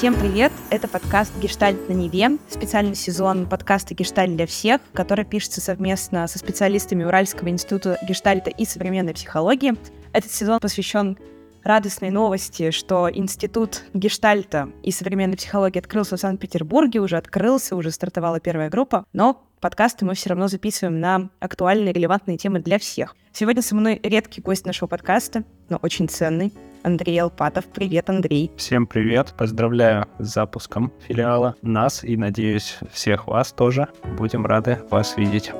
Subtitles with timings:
[0.00, 0.50] Всем привет!
[0.70, 6.38] Это подкаст «Гештальт на Неве», специальный сезон подкаста «Гештальт для всех», который пишется совместно со
[6.38, 9.74] специалистами Уральского института гештальта и современной психологии.
[10.14, 11.18] Этот сезон посвящен
[11.64, 18.40] радостной новости, что Институт гештальта и современной психологии открылся в Санкт-Петербурге, уже открылся, уже стартовала
[18.40, 23.14] первая группа, но подкасты мы все равно записываем на актуальные, релевантные темы для всех.
[23.32, 27.66] Сегодня со мной редкий гость нашего подкаста, но очень ценный, Андрей Алпатов.
[27.66, 28.50] Привет, Андрей.
[28.56, 29.34] Всем привет.
[29.36, 33.88] Поздравляю с запуском филиала нас и, надеюсь, всех вас тоже.
[34.16, 35.52] Будем рады вас видеть.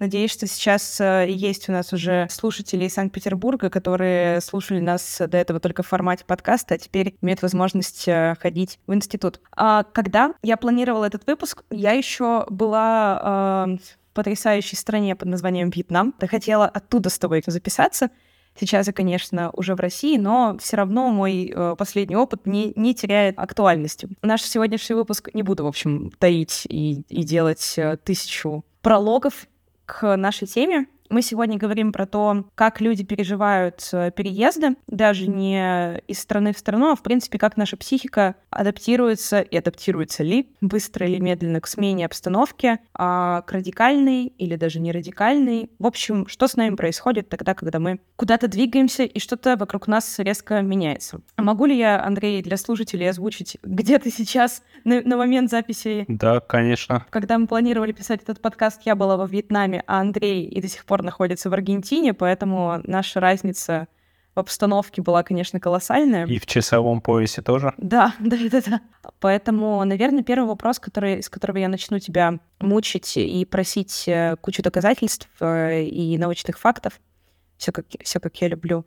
[0.00, 5.36] Надеюсь, что сейчас э, есть у нас уже слушатели из Санкт-Петербурга, которые слушали нас до
[5.36, 9.42] этого только в формате подкаста, а теперь имеют возможность э, ходить в институт.
[9.54, 13.76] А когда я планировала этот выпуск, я еще была э,
[14.20, 16.14] потрясающей стране под названием Вьетнам.
[16.20, 18.10] Я хотела оттуда с тобой записаться.
[18.54, 22.94] Сейчас я, конечно, уже в России, но все равно мой э, последний опыт не, не
[22.94, 24.10] теряет актуальности.
[24.20, 29.46] Наш сегодняшний выпуск не буду, в общем, таить и, и делать э, тысячу прологов
[29.86, 30.86] к нашей теме.
[31.10, 36.58] Мы сегодня говорим про то, как люди переживают э, переезды, даже не из страны в
[36.58, 41.66] страну, а в принципе, как наша психика адаптируется и адаптируется ли быстро или медленно к
[41.66, 45.72] смене обстановки, а к радикальной или даже не радикальной.
[45.80, 50.20] В общем, что с нами происходит тогда, когда мы куда-то двигаемся и что-то вокруг нас
[50.20, 51.22] резко меняется.
[51.34, 56.04] А могу ли я, Андрей, для слушателей озвучить, где ты сейчас на, на момент записи?
[56.06, 57.04] Да, конечно.
[57.10, 60.84] Когда мы планировали писать этот подкаст, я была во Вьетнаме, а Андрей и до сих
[60.84, 63.88] пор находится в Аргентине, поэтому наша разница
[64.34, 66.26] в обстановке была, конечно, колоссальная.
[66.26, 67.74] И в часовом поясе тоже?
[67.78, 68.80] Да, да, да, да.
[69.18, 74.62] Поэтому, наверное, первый вопрос, который, с которого я начну тебя мучить и просить э, кучу
[74.62, 77.00] доказательств э, и научных фактов,
[77.56, 78.86] все как, все как я люблю,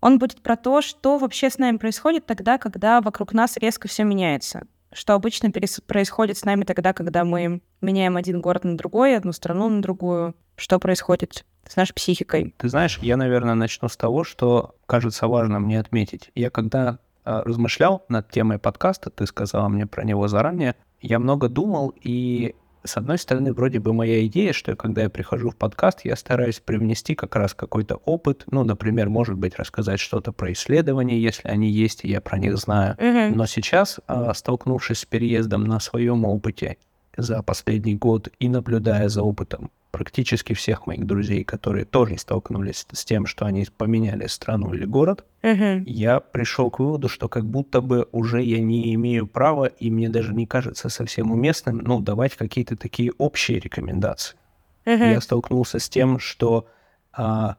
[0.00, 4.04] он будет про то, что вообще с нами происходит тогда, когда вокруг нас резко все
[4.04, 4.66] меняется.
[4.92, 5.50] Что обычно
[5.86, 10.34] происходит с нами тогда, когда мы меняем один город на другой, одну страну на другую,
[10.56, 12.54] что происходит с нашей психикой.
[12.58, 16.30] Ты знаешь, я, наверное, начну с того, что кажется важно мне отметить.
[16.34, 21.48] Я когда э, размышлял над темой подкаста, ты сказала мне про него заранее, я много
[21.48, 26.00] думал, и с одной стороны, вроде бы моя идея, что когда я прихожу в подкаст,
[26.04, 31.18] я стараюсь привнести как раз какой-то опыт, ну, например, может быть, рассказать что-то про исследования,
[31.18, 32.96] если они есть, и я про них знаю.
[33.36, 36.78] Но сейчас, а, столкнувшись с переездом на своем опыте
[37.16, 43.04] за последний год и наблюдая за опытом практически всех моих друзей, которые тоже столкнулись с
[43.04, 45.82] тем, что они поменяли страну или город, uh-huh.
[45.84, 50.08] я пришел к выводу, что как будто бы уже я не имею права, и мне
[50.08, 54.36] даже не кажется совсем уместным, ну, давать какие-то такие общие рекомендации.
[54.84, 55.12] Uh-huh.
[55.12, 56.66] Я столкнулся с тем, что
[57.12, 57.56] а,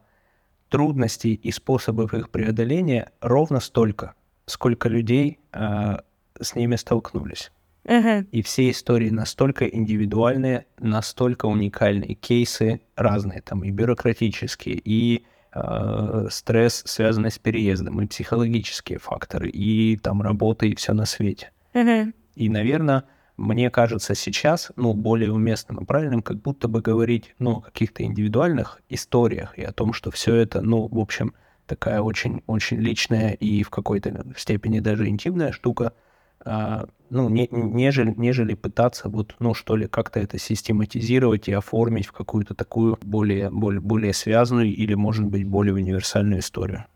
[0.68, 4.14] трудностей и способов их преодоления ровно столько,
[4.46, 6.02] сколько людей а,
[6.40, 7.52] с ними столкнулись.
[7.84, 8.26] Uh-huh.
[8.30, 16.82] И все истории настолько индивидуальные, настолько уникальные, кейсы разные, там и бюрократические, и э, стресс,
[16.86, 21.50] связанный с переездом, и психологические факторы, и там работа, и все на свете.
[21.74, 22.12] Uh-huh.
[22.36, 23.04] И, наверное,
[23.36, 28.04] мне кажется сейчас, ну, более уместным и правильным, как будто бы говорить, ну, о каких-то
[28.04, 31.34] индивидуальных историях и о том, что все это, ну, в общем,
[31.66, 35.92] такая очень-очень личная и в какой-то степени даже интимная штука,
[36.44, 42.12] ну, не, нежели, нежели пытаться вот, ну, что ли, как-то это систематизировать и оформить в
[42.12, 46.86] какую-то такую более, более, более связанную или, может быть, более универсальную историю.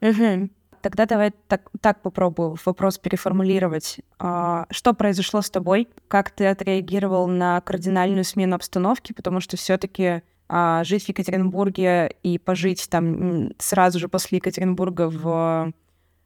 [0.80, 4.00] Тогда давай так, так попробую вопрос переформулировать.
[4.20, 5.88] А, что произошло с тобой?
[6.06, 9.12] Как ты отреагировал на кардинальную смену обстановки?
[9.12, 15.72] Потому что все-таки а, жить в Екатеринбурге и пожить там сразу же после Екатеринбурга в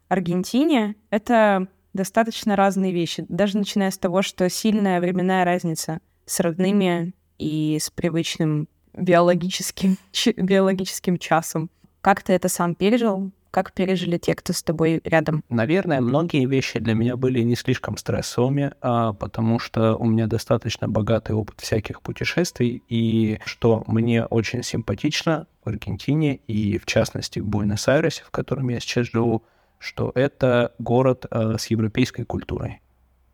[0.08, 7.14] Аргентине— это достаточно разные вещи, даже начиная с того, что сильная временная разница с родными
[7.38, 9.96] и с привычным биологическим,
[10.36, 11.70] биологическим часом.
[12.00, 13.32] Как ты это сам пережил?
[13.50, 15.42] Как пережили те, кто с тобой рядом?
[15.48, 20.88] Наверное, многие вещи для меня были не слишком стрессовыми, а потому что у меня достаточно
[20.88, 27.46] богатый опыт всяких путешествий, и что мне очень симпатично в Аргентине и, в частности, в
[27.46, 29.42] Буэнос-Айресе, в котором я сейчас живу,
[29.80, 32.80] что это город э, с европейской культурой,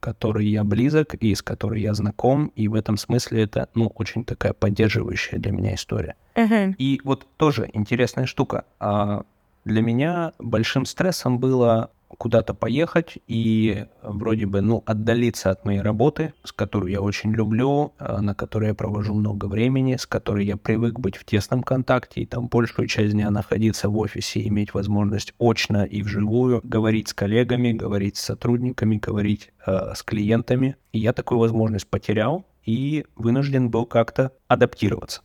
[0.01, 4.25] которой я близок и с которой я знаком, и в этом смысле это, ну, очень
[4.25, 6.15] такая поддерживающая для меня история.
[6.37, 6.75] Uh-huh.
[6.79, 8.65] И вот тоже интересная штука.
[8.79, 9.25] А
[9.65, 16.35] для меня большим стрессом было куда-то поехать и вроде бы, ну, отдалиться от моей работы,
[16.45, 20.57] с которой я очень люблю, э, на которой я провожу много времени, с которой я
[20.57, 25.35] привык быть в тесном контакте и там большую часть дня находиться в офисе, иметь возможность
[25.39, 30.77] очно и вживую говорить с коллегами, говорить с сотрудниками, говорить э, с клиентами.
[30.93, 35.23] И я такую возможность потерял и вынужден был как-то адаптироваться.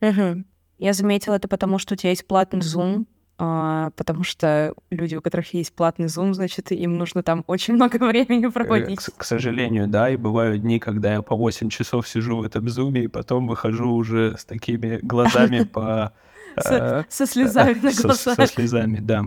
[0.00, 0.44] Угу.
[0.78, 5.54] Я заметила это потому, что у тебя есть платный Zoom, потому что люди, у которых
[5.54, 9.00] есть платный Zoom, значит, им нужно там очень много времени проводить.
[9.00, 12.66] К, к сожалению, да, и бывают дни, когда я по 8 часов сижу в этом
[12.66, 16.12] Zoom, и потом выхожу уже с такими глазами по...
[16.56, 18.36] Со э, слезами на глазах.
[18.36, 19.24] Со слезами, да.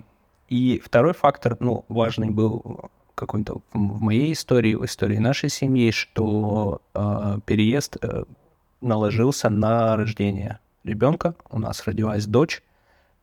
[0.47, 6.81] И второй фактор, ну, важный был какой-то в моей истории, в истории нашей семьи, что
[6.93, 8.23] э, переезд э,
[8.79, 11.35] наложился на рождение ребенка.
[11.49, 12.66] У нас родилась дочь, а,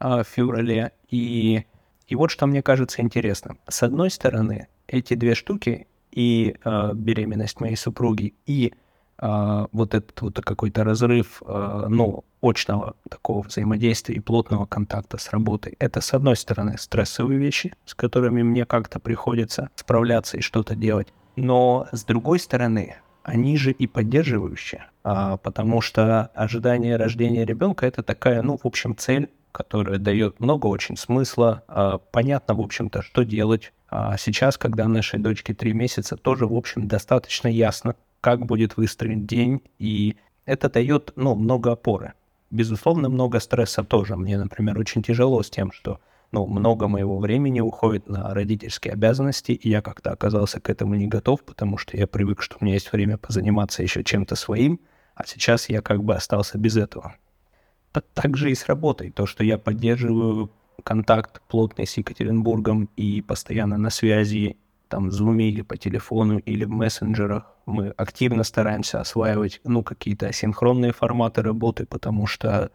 [0.08, 0.92] в феврале.
[1.08, 1.64] И,
[2.06, 3.58] и вот что мне кажется интересным.
[3.68, 8.72] С одной стороны, эти две штуки, и э, беременность моей супруги, и
[9.18, 15.30] э, вот этот вот какой-то разрыв, э, ну, очного такого взаимодействия и плотного контакта с
[15.30, 20.76] работой, это, с одной стороны, стрессовые вещи, с которыми мне как-то приходится справляться и что-то
[20.76, 21.12] делать.
[21.36, 28.02] Но, с другой стороны, они же и поддерживающие, а, потому что ожидание рождения ребенка это
[28.02, 31.64] такая, ну, в общем, цель, которая дает много очень смысла.
[31.66, 33.72] А, понятно, в общем-то, что делать.
[33.88, 39.26] А сейчас, когда нашей дочке три месяца, тоже, в общем, достаточно ясно, как будет выстроен
[39.26, 42.12] день, и это дает, ну, много опоры.
[42.50, 44.16] Безусловно, много стресса тоже.
[44.16, 45.98] Мне, например, очень тяжело с тем, что
[46.34, 51.06] ну, много моего времени уходит на родительские обязанности, и я как-то оказался к этому не
[51.06, 54.80] готов, потому что я привык, что у меня есть время позаниматься еще чем-то своим,
[55.14, 57.14] а сейчас я как бы остался без этого
[58.14, 59.10] так же и с работой.
[59.10, 60.50] То, что я поддерживаю
[60.82, 64.56] контакт плотный с Екатеринбургом и постоянно на связи,
[64.88, 67.44] там, в Zoom или по телефону, или в мессенджерах.
[67.66, 72.70] Мы активно стараемся осваивать, ну, какие-то асинхронные форматы работы, потому что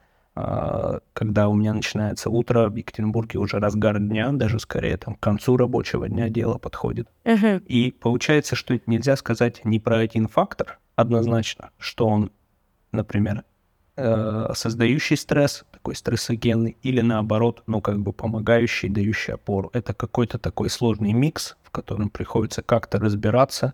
[1.13, 5.57] когда у меня начинается утро, в Екатеринбурге уже разгар дня, даже скорее там к концу
[5.57, 7.07] рабочего дня дело подходит.
[7.23, 7.63] Uh-huh.
[7.65, 12.31] И получается, что это нельзя сказать не про один фактор однозначно, что он,
[12.91, 13.43] например,
[13.95, 19.69] э, создающий стресс, такой стрессогенный, или наоборот, ну, как бы помогающий, дающий опору.
[19.73, 23.73] Это какой-то такой сложный микс, в котором приходится как-то разбираться,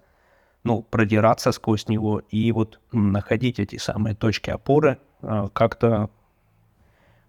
[0.64, 6.10] ну, продираться сквозь него и вот находить эти самые точки опоры, э, как-то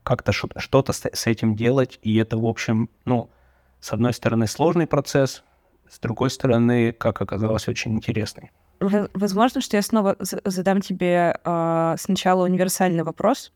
[0.06, 3.28] как-то что-то с этим делать, и это, в общем, ну,
[3.80, 5.42] с одной стороны, сложный процесс,
[5.90, 8.52] с другой стороны, как оказалось, очень интересный.
[8.78, 13.52] Возможно, что я снова задам тебе э, сначала универсальный вопрос,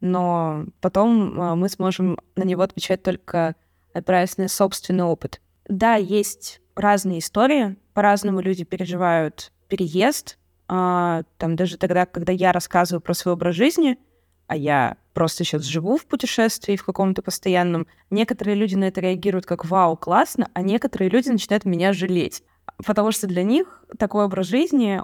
[0.00, 3.56] но потом э, мы сможем на него отвечать только
[3.92, 5.40] опираясь на собственный опыт.
[5.68, 10.38] Да, есть разные истории, по-разному люди переживают переезд.
[10.68, 13.98] Э, там даже тогда, когда я рассказываю про свой образ жизни,
[14.46, 19.46] а я просто сейчас живу в путешествии в каком-то постоянном, некоторые люди на это реагируют
[19.46, 22.42] как «Вау, классно», а некоторые люди начинают меня жалеть
[22.84, 25.02] потому что для них такой образ жизни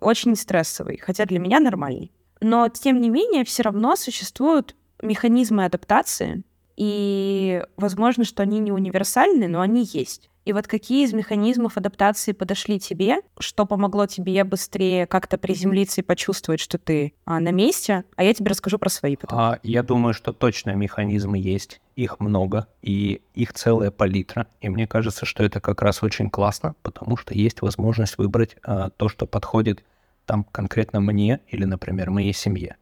[0.00, 2.12] очень стрессовый, хотя для меня нормальный.
[2.40, 6.42] Но, тем не менее, все равно существуют механизмы адаптации,
[6.76, 10.30] и возможно, что они не универсальны, но они есть.
[10.46, 16.04] И вот какие из механизмов адаптации подошли тебе, что помогло тебе быстрее как-то приземлиться и
[16.04, 19.36] почувствовать, что ты а, на месте, а я тебе расскажу про свои потом.
[19.36, 24.46] А, я думаю, что точно механизмы есть, их много, и их целая палитра.
[24.60, 28.90] И мне кажется, что это как раз очень классно, потому что есть возможность выбрать а,
[28.90, 29.82] то, что подходит
[30.26, 32.76] там конкретно мне или, например, моей семье.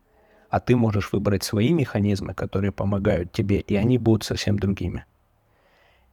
[0.54, 5.04] А ты можешь выбрать свои механизмы, которые помогают тебе, и они будут совсем другими.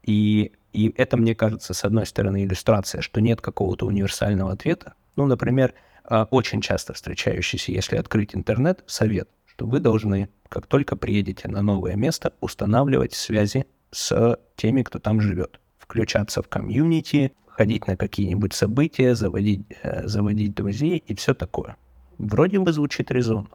[0.01, 4.95] И и это, мне кажется, с одной стороны, иллюстрация, что нет какого-то универсального ответа.
[5.15, 10.95] Ну, например, а, очень часто встречающийся, если открыть интернет, совет, что вы должны, как только
[10.95, 15.59] приедете на новое место, устанавливать связи с теми, кто там живет.
[15.77, 21.77] Включаться в комьюнити, ходить на какие-нибудь события, заводить, э, заводить друзей и все такое.
[22.17, 23.49] Вроде бы звучит резонно.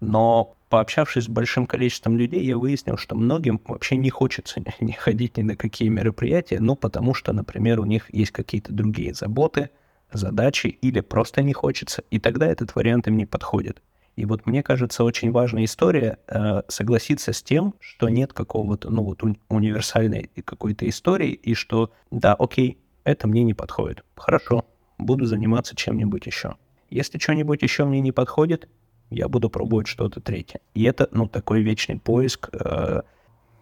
[0.00, 5.36] Но пообщавшись с большим количеством людей, я выяснил, что многим вообще не хочется не ходить
[5.36, 9.70] ни на какие мероприятия, ну, потому что, например, у них есть какие-то другие заботы,
[10.12, 13.82] задачи, или просто не хочется, и тогда этот вариант им не подходит.
[14.14, 19.02] И вот мне кажется, очень важная история э, согласиться с тем, что нет какого-то, ну
[19.02, 24.04] вот уни- универсальной какой-то истории, и что, да, окей, это мне не подходит.
[24.16, 24.64] Хорошо,
[24.96, 26.56] буду заниматься чем-нибудь еще.
[26.88, 28.68] Если что-нибудь еще мне не подходит,
[29.10, 30.60] я буду пробовать что-то третье.
[30.74, 33.02] И это, ну, такой вечный поиск, э,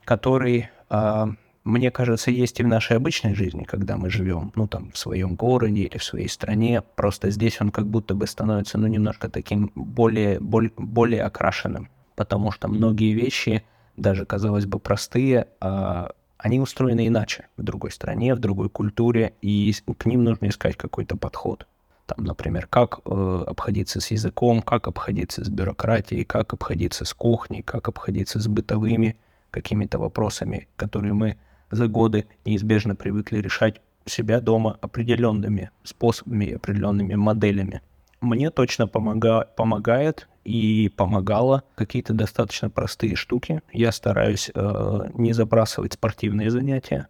[0.04, 1.26] который, э,
[1.64, 5.34] мне кажется, есть и в нашей обычной жизни, когда мы живем, ну, там, в своем
[5.34, 6.82] городе или в своей стране.
[6.96, 11.88] Просто здесь он как будто бы становится, ну, немножко таким более, более, более окрашенным.
[12.16, 13.64] Потому что многие вещи,
[13.96, 19.72] даже, казалось бы, простые, а они устроены иначе в другой стране, в другой культуре, и
[19.72, 21.66] к ним нужно искать какой-то подход.
[22.06, 27.62] Там, например, как э, обходиться с языком, как обходиться с бюрократией, как обходиться с кухней,
[27.62, 29.16] как обходиться с бытовыми
[29.50, 31.38] какими-то вопросами, которые мы
[31.70, 37.80] за годы неизбежно привыкли решать у себя дома определенными способами, определенными моделями.
[38.20, 43.62] Мне точно помога помогает и помогало какие-то достаточно простые штуки.
[43.72, 47.08] Я стараюсь э, не забрасывать спортивные занятия.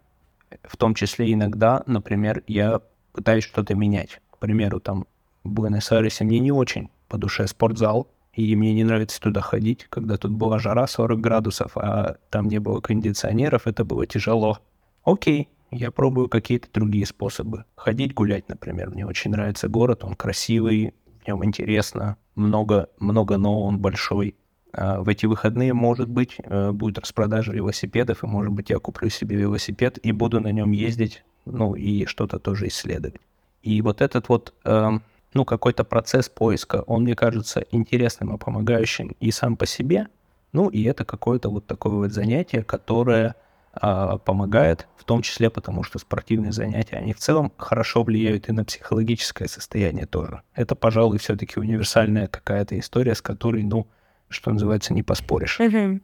[0.63, 4.21] В том числе иногда, например, я пытаюсь что-то менять.
[4.45, 5.07] Примеру, там
[5.43, 10.17] в Буэнос-Айресе мне не очень по душе спортзал, и мне не нравится туда ходить, когда
[10.17, 14.59] тут была жара 40 градусов, а там не было кондиционеров, это было тяжело.
[15.03, 17.65] Окей, я пробую какие-то другие способы.
[17.75, 23.63] Ходить гулять, например, мне очень нравится город, он красивый, в нем интересно, много, много нового,
[23.63, 24.35] он большой.
[24.73, 29.09] А в эти выходные, может быть, э, будет распродажа велосипедов, и, может быть, я куплю
[29.09, 33.19] себе велосипед и буду на нем ездить, ну, и что-то тоже исследовать.
[33.65, 34.91] И вот этот вот, э,
[35.33, 40.07] ну, какой-то процесс поиска, он, мне кажется, интересным и помогающим и сам по себе,
[40.53, 43.35] ну, и это какое-то вот такое вот занятие, которое
[43.73, 48.53] а, помогает, в том числе потому, что спортивные занятия, они в целом хорошо влияют и
[48.53, 50.43] на психологическое состояние тоже.
[50.53, 53.87] Это, пожалуй, все-таки универсальная какая-то история, с которой, ну,
[54.29, 55.59] что называется, не поспоришь.
[55.59, 56.01] Mm-hmm.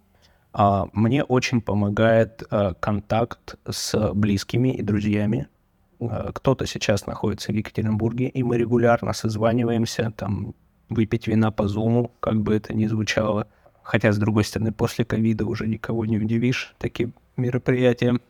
[0.53, 5.48] А, мне очень помогает а, контакт с близкими и друзьями.
[6.10, 10.55] А, кто-то сейчас находится в Екатеринбурге, и мы регулярно созваниваемся, там,
[10.89, 13.48] выпить вина по зуму, как бы это ни звучало.
[13.84, 18.22] Хотя, с другой стороны, после ковида уже никого не удивишь таким мероприятием.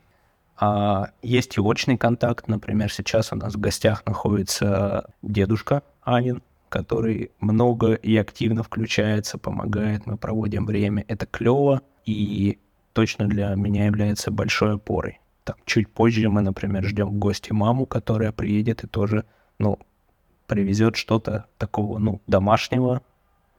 [0.56, 2.46] А есть и очный контакт.
[2.46, 10.06] Например, сейчас у нас в гостях находится дедушка Анин, который много и активно включается, помогает,
[10.06, 11.04] мы проводим время.
[11.08, 12.58] Это клево и
[12.92, 15.21] точно для меня является большой опорой.
[15.44, 19.24] Там, чуть позже мы, например, ждем в гости маму, которая приедет и тоже,
[19.58, 19.78] ну,
[20.46, 23.02] привезет что-то такого, ну, домашнего,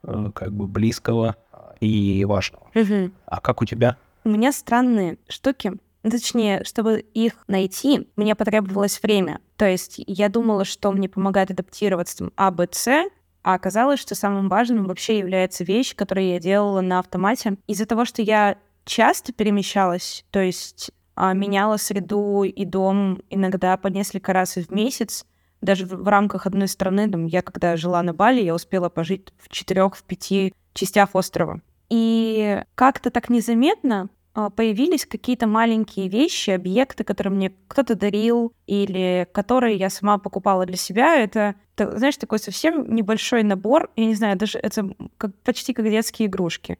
[0.03, 1.35] э, как бы близкого
[1.79, 2.67] и важного.
[2.75, 3.11] Угу.
[3.25, 3.97] А как у тебя?
[4.23, 5.73] У меня странные штуки.
[6.01, 9.39] Точнее, чтобы их найти, мне потребовалось время.
[9.57, 13.09] То есть я думала, что мне помогает адаптироваться там, А, Б, С,
[13.43, 17.57] а оказалось, что самым важным вообще является вещь, которую я делала на автомате.
[17.67, 24.33] Из-за того, что я часто перемещалась, то есть меняла среду и дом иногда по несколько
[24.33, 25.25] раз в месяц,
[25.61, 29.49] даже в, рамках одной страны, там, я когда жила на Бали, я успела пожить в
[29.49, 31.61] четырех, в пяти частях острова.
[31.89, 39.27] И как-то так незаметно а, появились какие-то маленькие вещи, объекты, которые мне кто-то дарил или
[39.31, 41.15] которые я сама покупала для себя.
[41.15, 45.85] Это, это, знаешь, такой совсем небольшой набор, я не знаю, даже это как, почти как
[45.85, 46.77] детские игрушки.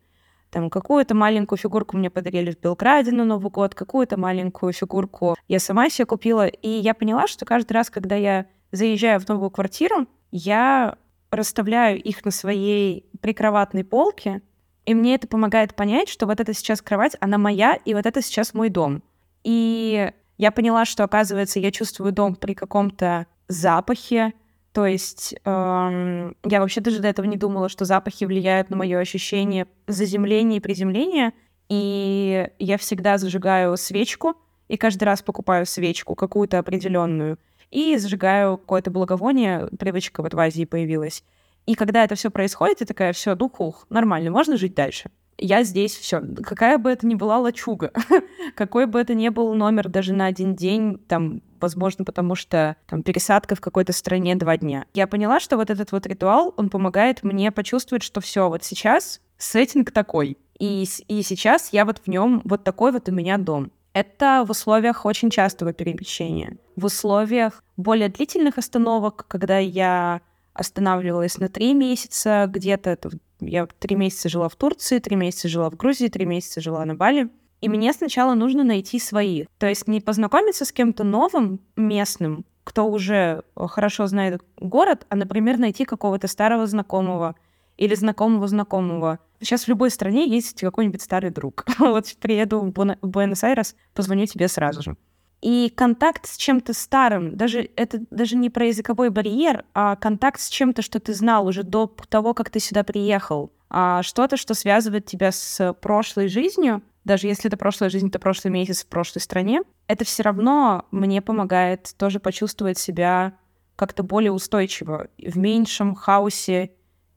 [0.54, 5.58] Там какую-то маленькую фигурку мне подарили в Белграде на Новый год, какую-то маленькую фигурку я
[5.58, 6.46] сама себе купила.
[6.46, 10.96] И я поняла, что каждый раз, когда я заезжаю в новую квартиру, я
[11.32, 14.44] расставляю их на своей прикроватной полке,
[14.86, 18.22] и мне это помогает понять, что вот эта сейчас кровать, она моя, и вот это
[18.22, 19.02] сейчас мой дом.
[19.44, 24.34] И я поняла, что, оказывается, я чувствую дом при каком-то запахе.
[24.74, 29.00] То есть эм, я вообще даже до этого не думала, что запахи влияют на мое
[29.00, 31.34] ощущение заземления и приземления.
[31.70, 34.36] И я всегда зажигаю свечку,
[34.68, 37.38] и каждый раз покупаю свечку какую-то определенную,
[37.70, 39.70] и зажигаю какое-то благовоние.
[39.80, 41.24] Привычка вот в Азии появилась.
[41.66, 45.10] И когда это все происходит, я такая, все, ну хух, нормально, можно жить дальше.
[45.38, 47.92] Я здесь, все, какая бы это ни была лачуга,
[48.56, 53.02] какой бы это ни был номер даже на один день, там, возможно, потому что там
[53.04, 54.86] пересадка в какой-то стране два дня.
[54.94, 59.22] Я поняла, что вот этот вот ритуал, он помогает мне почувствовать, что все, вот сейчас
[59.38, 63.72] сеттинг такой, и, и сейчас я вот в нем, вот такой вот у меня дом.
[63.94, 66.58] Это в условиях очень частого перемещения.
[66.76, 70.22] В условиях более длительных остановок, когда я
[70.54, 72.98] останавливалась на три месяца где-то.
[73.40, 76.96] Я три месяца жила в Турции, три месяца жила в Грузии, три месяца жила на
[76.96, 77.30] Бали.
[77.64, 79.48] И мне сначала нужно найти своих.
[79.58, 85.58] То есть не познакомиться с кем-то новым, местным, кто уже хорошо знает город, а, например,
[85.58, 87.36] найти какого-то старого знакомого
[87.78, 89.20] или знакомого знакомого.
[89.40, 91.64] Сейчас в любой стране есть какой-нибудь старый друг.
[91.80, 94.98] вот приеду в Буэнос-Айрес, позвоню тебе сразу же.
[95.42, 100.50] И контакт с чем-то старым, даже это даже не про языковой барьер, а контакт с
[100.50, 105.06] чем-то, что ты знал уже до того, как ты сюда приехал, а что-то, что связывает
[105.06, 109.62] тебя с прошлой жизнью, даже если это прошлая жизнь, это прошлый месяц в прошлой стране,
[109.88, 113.34] это все равно мне помогает тоже почувствовать себя
[113.76, 116.72] как-то более устойчиво в меньшем хаосе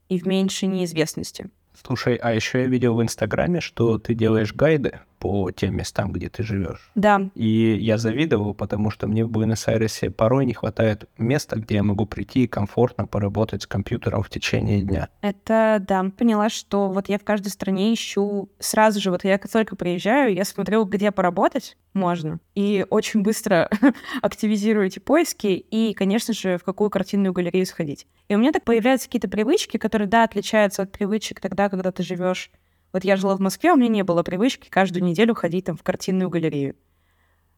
[0.08, 1.50] и в меньшей неизвестности.
[1.84, 6.28] Слушай, а еще я видел в Инстаграме, что ты делаешь гайды по тем местам, где
[6.28, 6.92] ты живешь.
[6.94, 7.30] Да.
[7.34, 12.06] И я завидовал, потому что мне в Буэнос-Айресе порой не хватает места, где я могу
[12.06, 15.08] прийти и комфортно поработать с компьютером в течение дня.
[15.22, 19.50] Это, да, поняла, что вот я в каждой стране ищу сразу же, вот я как
[19.50, 23.68] только приезжаю, я смотрю, где поработать можно, и очень быстро
[24.22, 28.06] активизирую эти поиски, и, конечно же, в какую картинную галерею сходить.
[28.28, 32.04] И у меня так появляются какие-то привычки, которые, да, отличаются от привычек тогда, когда ты
[32.04, 32.52] живешь
[32.96, 35.82] вот я жила в Москве, у меня не было привычки каждую неделю ходить там в
[35.82, 36.76] картинную галерею.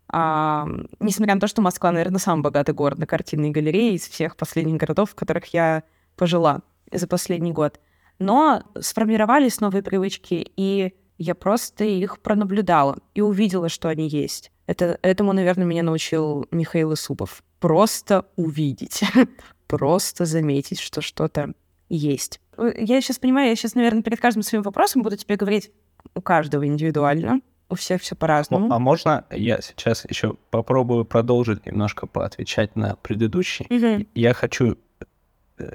[0.08, 0.66] А,
[0.98, 4.78] несмотря на то, что Москва, наверное, самый богатый город на картинные галереи из всех последних
[4.78, 5.84] городов, в которых я
[6.16, 7.78] пожила за последний год.
[8.18, 14.50] Но сформировались новые привычки, и я просто их пронаблюдала и увидела, что они есть.
[14.66, 17.44] Это, этому, наверное, меня научил Михаил Исупов.
[17.60, 19.04] Просто увидеть,
[19.68, 21.52] просто заметить, что что-то
[21.88, 22.40] есть.
[22.56, 25.70] Э, я сейчас понимаю, я сейчас, наверное, перед каждым своим вопросом буду тебе говорить
[26.14, 27.40] у каждого индивидуально.
[27.70, 28.72] У всех все по-разному.
[28.72, 33.66] А можно я сейчас еще попробую продолжить немножко поотвечать на предыдущий?
[33.68, 34.06] Угу.
[34.14, 34.78] Я хочу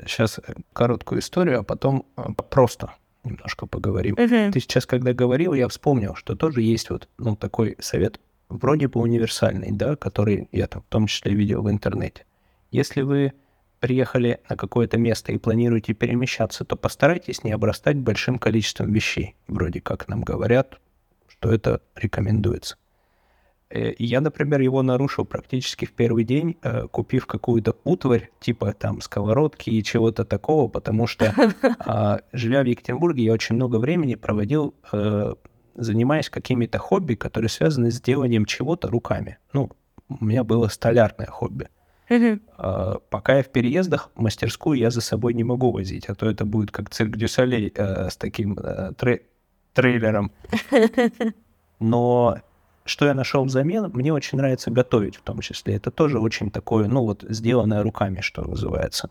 [0.08, 2.93] сейчас э, короткую историю, а потом э, просто
[3.24, 4.15] немножко поговорим.
[4.15, 4.53] Угу.
[4.53, 9.00] Ты сейчас, когда говорил, я вспомнил, что тоже есть вот ну, такой совет, вроде бы
[9.00, 12.25] универсальный, да, который я там в том числе видел в интернете.
[12.72, 13.34] Если вы
[13.83, 19.35] приехали на какое-то место и планируете перемещаться, то постарайтесь не обрастать большим количеством вещей.
[19.49, 20.79] Вроде как нам говорят,
[21.27, 22.77] что это рекомендуется.
[23.69, 29.01] Э, я, например, его нарушил практически в первый день, э, купив какую-то утварь, типа там
[29.01, 31.33] сковородки и чего-то такого, потому что,
[31.79, 35.33] а, живя в Екатеринбурге, я очень много времени проводил, э,
[35.75, 39.39] занимаясь какими-то хобби, которые связаны с деланием чего-то руками.
[39.51, 39.71] Ну,
[40.07, 41.67] у меня было столярное хобби.
[42.58, 46.46] Uh, пока я в переездах, мастерскую я за собой не могу возить, а то это
[46.46, 48.58] будет как цирк Дюсалей uh, с таким
[48.98, 49.24] трей
[49.74, 50.32] трейлером.
[51.80, 52.38] Но
[52.86, 55.76] что я нашел взамен, мне очень нравится готовить в том числе.
[55.76, 59.10] Это тоже очень такое, ну вот, сделанное руками, что называется.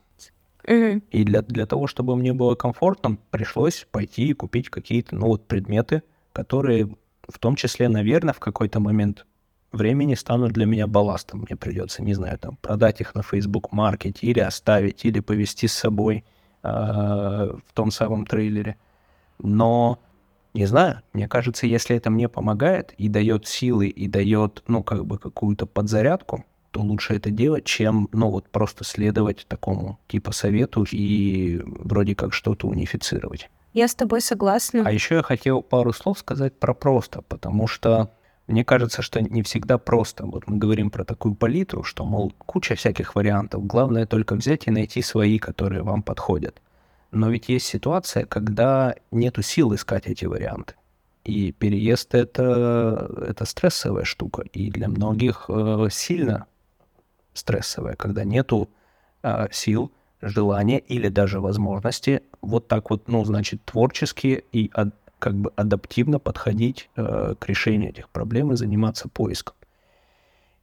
[0.67, 5.49] И для, для того, чтобы мне было комфортно, пришлось пойти и купить какие-то, ну вот,
[5.49, 6.95] предметы, которые
[7.29, 9.27] в том числе, наверное, в какой-то момент
[9.73, 11.41] времени станут для меня балластом.
[11.41, 15.73] Мне придется, не знаю, там, продать их на Facebook маркете или оставить, или повезти с
[15.73, 16.25] собой
[16.63, 18.77] э, в том самом трейлере.
[19.39, 19.99] Но
[20.55, 25.07] не знаю, мне кажется, если это мне помогает и дает силы, и дает, ну, как
[25.07, 30.85] бы какую-то подзарядку, то лучше это делать, чем, ну, вот просто следовать такому типа совету
[30.91, 33.51] и вроде как что-то унифицировать.
[33.73, 34.83] Я с тобой согласна.
[34.85, 38.11] А еще я хотел пару слов сказать про просто, потому что
[38.47, 40.27] мне кажется, что не всегда просто.
[40.27, 43.67] Вот мы говорим про такую палитру, что, мол, куча всяких вариантов.
[43.67, 46.61] Главное только взять и найти свои, которые вам подходят.
[47.13, 50.75] Но ведь есть ситуация, когда нету сил искать эти варианты.
[51.25, 54.43] И переезд это, это стрессовая штука.
[54.53, 56.47] И для многих э, сильно
[57.33, 58.69] стрессовая, когда нету
[59.23, 65.37] э, сил, желания или даже возможности вот так вот, ну, значит, творчески и от, как
[65.37, 69.55] бы адаптивно подходить э, к решению этих проблем и заниматься поиском.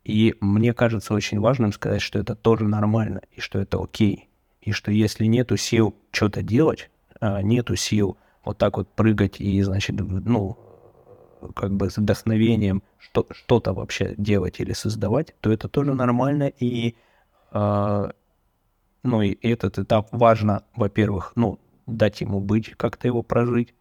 [0.03, 4.27] И мне кажется очень важным сказать, что это тоже нормально, и что это окей.
[4.61, 6.89] И что если нету сил что-то делать,
[7.21, 10.57] э, нету сил вот так вот прыгать и, значит, ну,
[11.55, 16.51] как бы с вдохновением что, что-то вообще делать или создавать, то это тоже нормально.
[16.59, 16.97] И,
[17.53, 18.11] э,
[19.03, 23.73] ну, и этот этап важно, во-первых, ну, дать ему быть, как-то его прожить,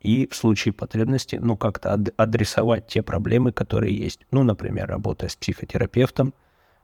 [0.00, 4.20] и в случае потребности, ну, как-то адресовать те проблемы, которые есть.
[4.30, 6.32] Ну, например, работая с психотерапевтом.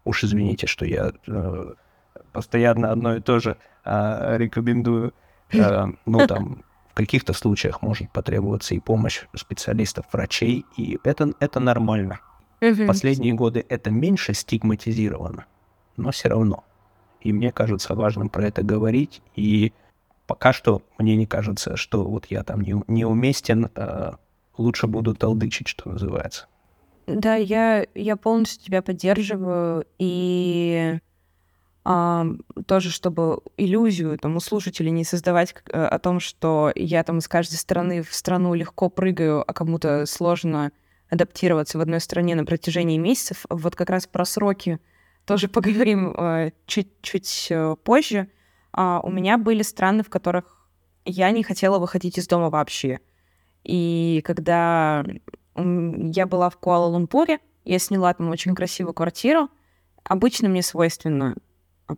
[0.04, 1.74] Уж извините, что я э,
[2.32, 5.14] постоянно одно и то же э, рекомендую.
[5.52, 11.58] Э, ну, там, в каких-то случаях может потребоваться и помощь специалистов, врачей, и это, это
[11.58, 12.20] нормально.
[12.60, 15.46] В последние годы это меньше стигматизировано,
[15.96, 16.64] но все равно.
[17.20, 19.72] И мне кажется важным про это говорить и
[20.26, 24.16] пока что мне не кажется, что вот я там не, неуместен, а
[24.58, 26.46] лучше буду толдычить, что называется.
[27.06, 30.98] Да, я, я полностью тебя поддерживаю, и
[31.84, 32.26] а,
[32.66, 37.28] тоже, чтобы иллюзию там, у слушателей не создавать а, о том, что я там из
[37.28, 40.72] каждой страны в страну легко прыгаю, а кому-то сложно
[41.08, 43.44] адаптироваться в одной стране на протяжении месяцев.
[43.48, 44.80] Вот как раз про сроки
[45.26, 48.28] тоже поговорим чуть-чуть а, позже
[48.76, 50.68] а, у меня были страны, в которых
[51.06, 53.00] я не хотела выходить из дома вообще.
[53.64, 55.04] И когда
[55.56, 59.48] я была в Куала-Лумпуре, я сняла там очень красивую квартиру.
[60.04, 61.36] Обычно мне свойственно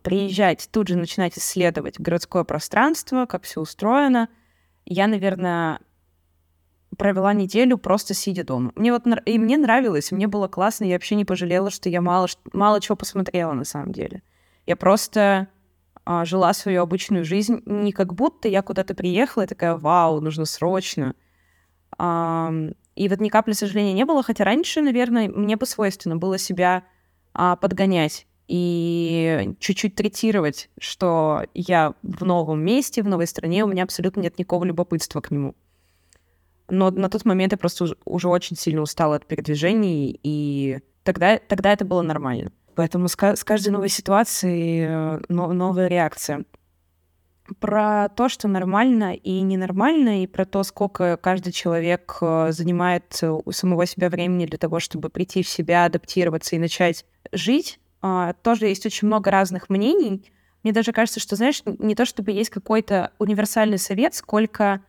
[0.01, 4.29] приезжать, тут же начинать исследовать городское пространство, как все устроено.
[4.85, 5.79] Я, наверное,
[6.97, 8.71] провела неделю просто сидя дома.
[8.75, 12.27] Мне вот и мне нравилось, мне было классно, я вообще не пожалела, что я мало,
[12.53, 14.23] мало чего посмотрела на самом деле.
[14.65, 15.49] Я просто
[16.11, 20.45] а, жила свою обычную жизнь, не как будто я куда-то приехала и такая, вау, нужно
[20.45, 21.13] срочно.
[21.99, 26.83] И вот ни капли сожаления не было, хотя раньше, наверное, мне бы свойственно было себя
[27.35, 33.83] а, подгонять и чуть-чуть третировать, что я в новом месте, в новой стране, у меня
[33.83, 35.53] абсолютно нет никакого любопытства к нему.
[36.69, 41.71] Но на тот момент я просто уже очень сильно устала от передвижений, и тогда, тогда
[41.71, 42.51] это было нормально.
[42.79, 46.45] Поэтому с, с каждой новой ситуацией э, но, новая реакция.
[47.59, 53.51] Про то, что нормально и ненормально, и про то, сколько каждый человек э, занимает у
[53.51, 58.67] самого себя времени для того, чтобы прийти в себя, адаптироваться и начать жить, а, тоже
[58.67, 60.31] есть очень много разных мнений.
[60.63, 64.79] Мне даже кажется, что, знаешь, не то чтобы есть какой-то универсальный совет, сколько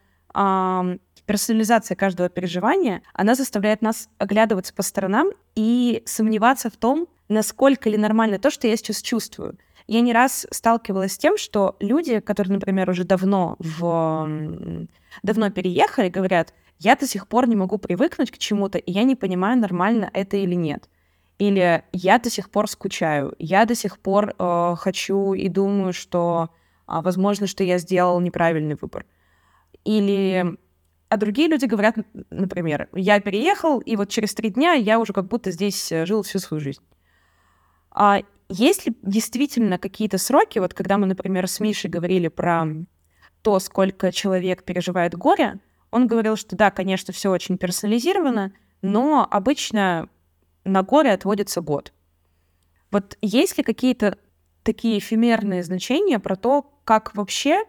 [1.27, 7.97] персонализация каждого переживания, она заставляет нас оглядываться по сторонам и сомневаться в том, насколько ли
[7.97, 9.57] нормально то, что я сейчас чувствую.
[9.87, 14.89] Я не раз сталкивалась с тем, что люди, которые, например, уже давно, в...
[15.23, 19.17] давно переехали, говорят, я до сих пор не могу привыкнуть к чему-то, и я не
[19.17, 20.89] понимаю, нормально это или нет.
[21.39, 26.51] Или я до сих пор скучаю, я до сих пор э, хочу и думаю, что,
[26.87, 29.07] э, возможно, что я сделал неправильный выбор.
[29.85, 30.59] Или
[31.09, 31.97] а другие люди говорят,
[32.31, 36.23] например, я переехал, и вот через три дня я уже как будто здесь э, жил
[36.23, 36.83] всю свою жизнь.
[37.91, 42.67] А есть ли действительно какие-то сроки, вот когда мы, например, с Мишей говорили про
[43.43, 50.09] то, сколько человек переживает горе, он говорил, что да, конечно, все очень персонализировано, но обычно
[50.65, 51.93] на горе отводится год.
[52.91, 54.19] Вот есть ли какие-то
[54.63, 57.65] такие эфемерные значения про то, как вообще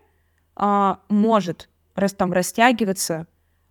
[0.55, 3.27] а, может раз, там растягиваться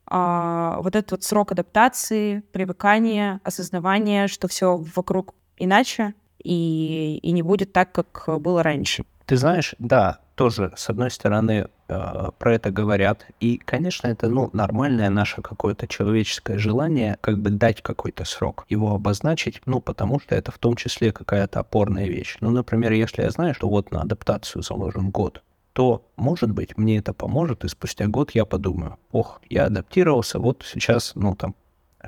[0.06, 7.42] а, вот этот вот срок адаптации, привыкания, осознавания, что все вокруг иначе и, и не
[7.42, 9.04] будет так, как было раньше.
[9.26, 13.26] Ты знаешь, да, тоже, с одной стороны, э, про это говорят.
[13.40, 18.94] И, конечно, это, ну, нормальное наше какое-то человеческое желание как бы дать какой-то срок, его
[18.94, 22.38] обозначить, ну, потому что это в том числе какая-то опорная вещь.
[22.40, 25.42] Ну, например, если я знаю, что вот на адаптацию заложен год,
[25.74, 30.64] то, может быть, мне это поможет, и спустя год я подумаю, ох, я адаптировался, вот
[30.66, 31.54] сейчас, ну, там,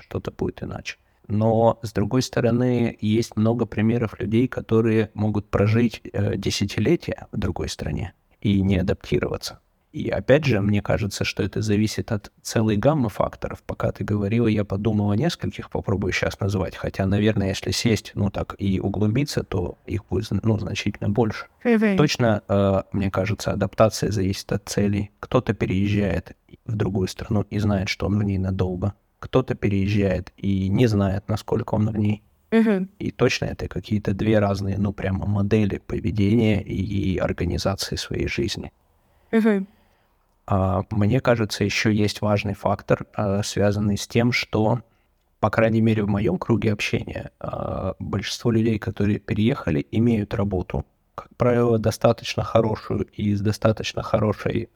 [0.01, 0.97] что-то будет иначе.
[1.29, 7.69] Но, с другой стороны, есть много примеров людей, которые могут прожить э, десятилетия в другой
[7.69, 9.61] стране и не адаптироваться.
[9.93, 13.63] И опять же, мне кажется, что это зависит от целой гаммы факторов.
[13.63, 16.77] Пока ты говорила, я подумал о нескольких, попробую сейчас назвать.
[16.77, 21.47] Хотя, наверное, если сесть, ну так, и углубиться, то их будет, ну, значительно больше.
[21.97, 25.11] Точно, э, мне кажется, адаптация зависит от целей.
[25.21, 28.95] Кто-то переезжает в другую страну и знает, что он в ней надолго.
[29.23, 32.23] Кто-то переезжает и не знает, насколько он в ней.
[32.99, 38.73] И точно это какие-то две разные, ну, прямо модели поведения и организации своей жизни.
[40.47, 44.81] А, мне кажется, еще есть важный фактор, а, связанный с тем, что,
[45.39, 50.85] по крайней мере, в моем круге общения, а, большинство людей, которые переехали, имеют работу,
[51.23, 54.69] как правило, достаточно хорошую и с достаточно хорошей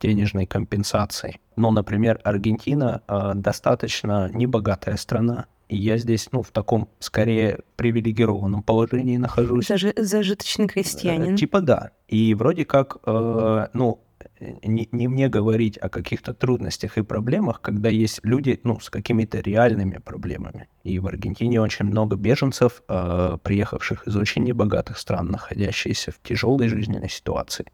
[0.00, 1.40] денежной компенсацией.
[1.56, 3.02] Но, например, Аргентина
[3.34, 9.68] достаточно небогатая страна, и я здесь, ну, в таком, скорее, привилегированном положении нахожусь.
[9.70, 11.36] Зажи- зажиточный крестьянин.
[11.36, 11.90] Типа да.
[12.08, 14.00] И вроде как, э, ну,
[14.40, 19.40] не, не мне говорить о каких-то трудностях и проблемах, когда есть люди ну, с какими-то
[19.40, 20.68] реальными проблемами.
[20.84, 26.68] И в Аргентине очень много беженцев, э, приехавших из очень небогатых стран, находящихся в тяжелой
[26.68, 27.66] жизненной ситуации.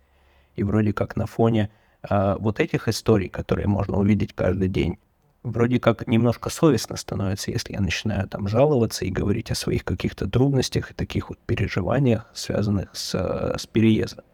[0.56, 1.70] И вроде как на фоне
[2.08, 4.98] э, вот этих историй, которые можно увидеть каждый день,
[5.42, 10.28] вроде как немножко совестно становится, если я начинаю там жаловаться и говорить о своих каких-то
[10.28, 14.24] трудностях и таких вот переживаниях, связанных с, э, с переездом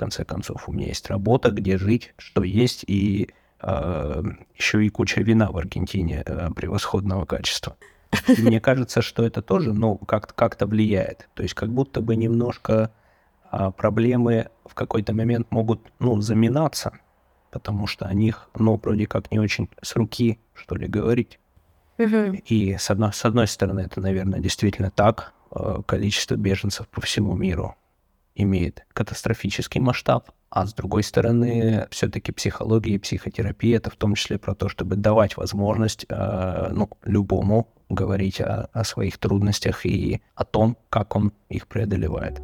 [0.00, 0.68] конце концов.
[0.68, 3.28] У меня есть работа, где жить, что есть, и
[3.60, 4.22] э,
[4.56, 7.76] еще и куча вина в Аргентине э, превосходного качества.
[8.38, 11.28] И мне кажется, что это тоже, ну, как- как-то влияет.
[11.34, 12.90] То есть как будто бы немножко
[13.52, 16.92] э, проблемы в какой-то момент могут, ну, заминаться,
[17.50, 21.38] потому что о них, ну, вроде как не очень с руки, что ли, говорить.
[22.48, 25.34] И с одной, с одной стороны, это, наверное, действительно так.
[25.86, 27.74] Количество беженцев по всему миру
[28.42, 34.38] имеет катастрофический масштаб, а с другой стороны, все-таки психология и психотерапия это в том числе
[34.38, 40.44] про то, чтобы давать возможность э, ну, любому говорить о, о своих трудностях и о
[40.44, 42.40] том, как он их преодолевает.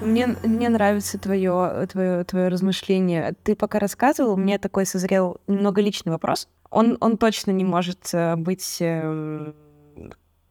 [0.00, 3.34] Мне, мне нравится твое, твое, твое размышление.
[3.42, 6.48] Ты пока рассказывал, мне такой созрел немного личный вопрос.
[6.70, 9.65] Он, он точно не может э, быть э, так,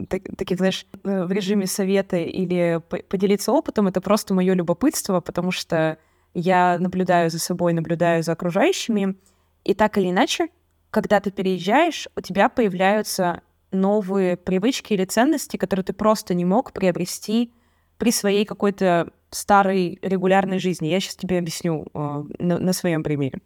[0.08, 3.88] таких, знаешь, э, в режиме совета или поделиться опытом.
[3.88, 5.98] Это просто мое любопытство, потому что
[6.34, 9.16] я наблюдаю за собой, наблюдаю за окружающими.
[9.64, 10.50] И так или иначе,
[10.92, 16.72] когда ты переезжаешь, у тебя появляются новые привычки или ценности, которые ты просто не мог
[16.72, 17.52] приобрести
[17.98, 20.88] при своей какой-то старой регулярной жизни.
[20.88, 23.40] Я сейчас тебе объясню э, на, на своем примере.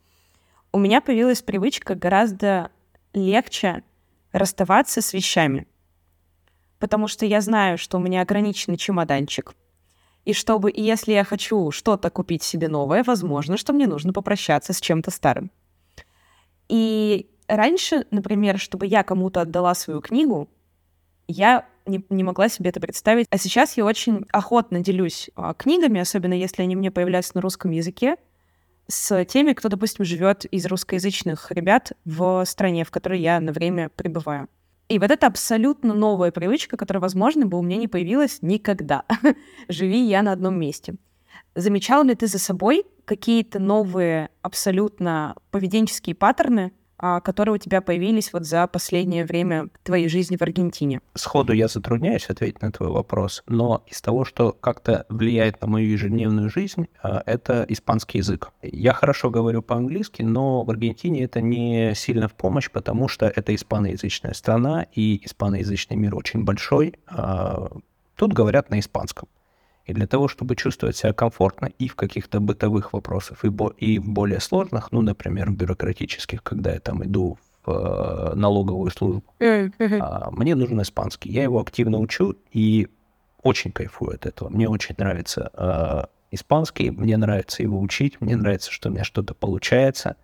[0.72, 2.72] У меня появилась привычка гораздо
[3.14, 3.84] легче
[4.32, 5.68] расставаться с вещами,
[6.80, 9.54] потому что я знаю, что у меня ограниченный чемоданчик,
[10.26, 14.74] и чтобы, и если я хочу что-то купить себе новое, возможно, что мне нужно попрощаться
[14.74, 15.52] с чем-то старым.
[16.68, 20.50] И раньше, например, чтобы я кому-то отдала свою книгу,
[21.28, 23.28] я не, не могла себе это представить.
[23.30, 27.72] А сейчас я очень охотно делюсь а, книгами, особенно если они мне появляются на русском
[27.72, 28.18] языке,
[28.88, 33.90] с теми, кто, допустим, живет из русскоязычных ребят в стране, в которой я на время
[33.90, 34.48] пребываю.
[34.90, 39.04] И вот это абсолютно новая привычка, которая, возможно, бы у меня не появилась никогда.
[39.70, 40.96] Живи я на одном месте.
[41.54, 46.72] Замечал ли ты за собой какие-то новые абсолютно поведенческие паттерны,
[47.24, 51.02] которые у тебя появились вот за последнее время твоей жизни в Аргентине?
[51.16, 55.90] Сходу я затрудняюсь ответить на твой вопрос, но из того, что как-то влияет на мою
[55.90, 58.52] ежедневную жизнь, а, это испанский язык.
[58.62, 63.54] Я хорошо говорю по-английски, но в Аргентине это не сильно в помощь, потому что это
[63.56, 66.96] испаноязычная страна, и испаноязычный мир очень большой.
[67.08, 67.70] А,
[68.16, 69.28] тут говорят на испанском.
[69.90, 73.98] И для того, чтобы чувствовать себя комфортно и в каких-то бытовых вопросах, и, бо- и
[73.98, 79.24] в более сложных, ну, например, бюрократических, когда я там иду в э, налоговую службу,
[80.00, 81.32] а, мне нужен испанский.
[81.32, 82.88] Я его активно учу и
[83.42, 84.50] очень кайфую от этого.
[84.50, 86.04] Мне очень нравится э,
[86.36, 90.18] испанский, мне нравится его учить, мне нравится, что у меня что-то получается.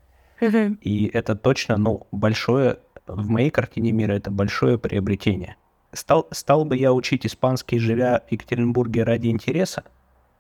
[0.82, 5.56] И это точно, ну, большое, в моей картине мира это большое приобретение.
[5.96, 9.84] Стал, стал бы я учить испанский, живя в Екатеринбурге ради интереса?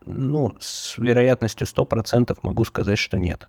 [0.06, 3.48] Ну, с вероятностью 100% могу сказать, что нет.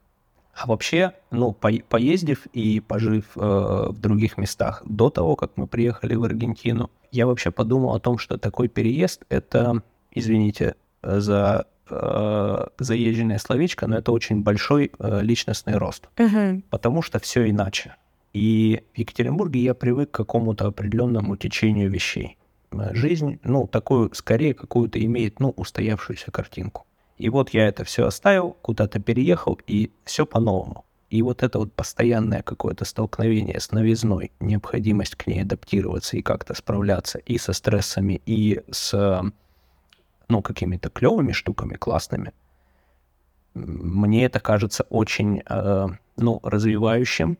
[0.54, 5.66] А вообще, ну, по, поездив и пожив э, в других местах до того, как мы
[5.66, 12.66] приехали в Аргентину, я вообще подумал о том, что такой переезд— это, извините за э,
[12.78, 16.08] заезженное словечко, но это очень большой э, личностный рост.
[16.16, 16.62] Uh-huh.
[16.70, 17.96] Потому что все иначе.
[18.36, 22.36] И в Екатеринбурге я привык к какому-то определенному течению вещей.
[22.70, 26.84] Э, жизнь, ну, такую, скорее, какую-то имеет, ну, устоявшуюся картинку.
[27.16, 30.84] И вот я это все оставил, куда-то переехал, и все по-новому.
[31.08, 36.52] И вот это вот постоянное какое-то столкновение с новизной, необходимость к ней адаптироваться и как-то
[36.52, 39.22] справляться и со стрессами, и с,
[40.28, 42.34] ну, какими-то клевыми штуками, классными,
[43.54, 45.86] мне это кажется очень, э,
[46.18, 47.38] ну, развивающим,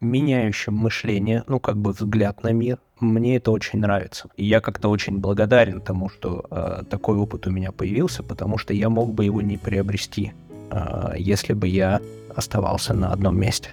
[0.00, 2.78] меняющим мышление, ну, как бы взгляд на мир.
[3.00, 4.28] Мне это очень нравится.
[4.36, 8.74] И я как-то очень благодарен тому, что э, такой опыт у меня появился, потому что
[8.74, 10.32] я мог бы его не приобрести,
[10.70, 12.00] э, если бы я
[12.34, 13.70] оставался на одном месте.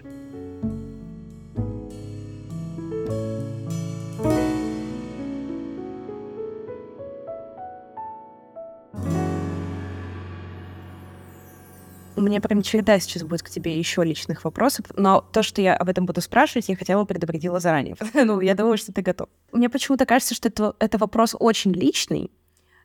[12.27, 15.87] Меня прям череда сейчас будет к тебе еще личных вопросов, но то, что я об
[15.87, 17.95] этом буду спрашивать, я хотя бы предупредила заранее.
[18.13, 19.29] ну, я думаю, что ты готов.
[19.53, 22.29] Мне почему-то кажется, что это, это вопрос очень личный,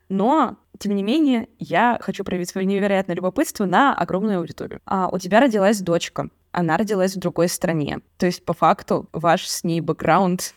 [0.07, 4.79] но, тем не менее, я хочу проявить свое невероятное любопытство на огромную аудиторию.
[4.85, 6.29] А у тебя родилась дочка.
[6.51, 7.99] Она родилась в другой стране.
[8.17, 10.53] То есть, по факту, ваш с ней бэкграунд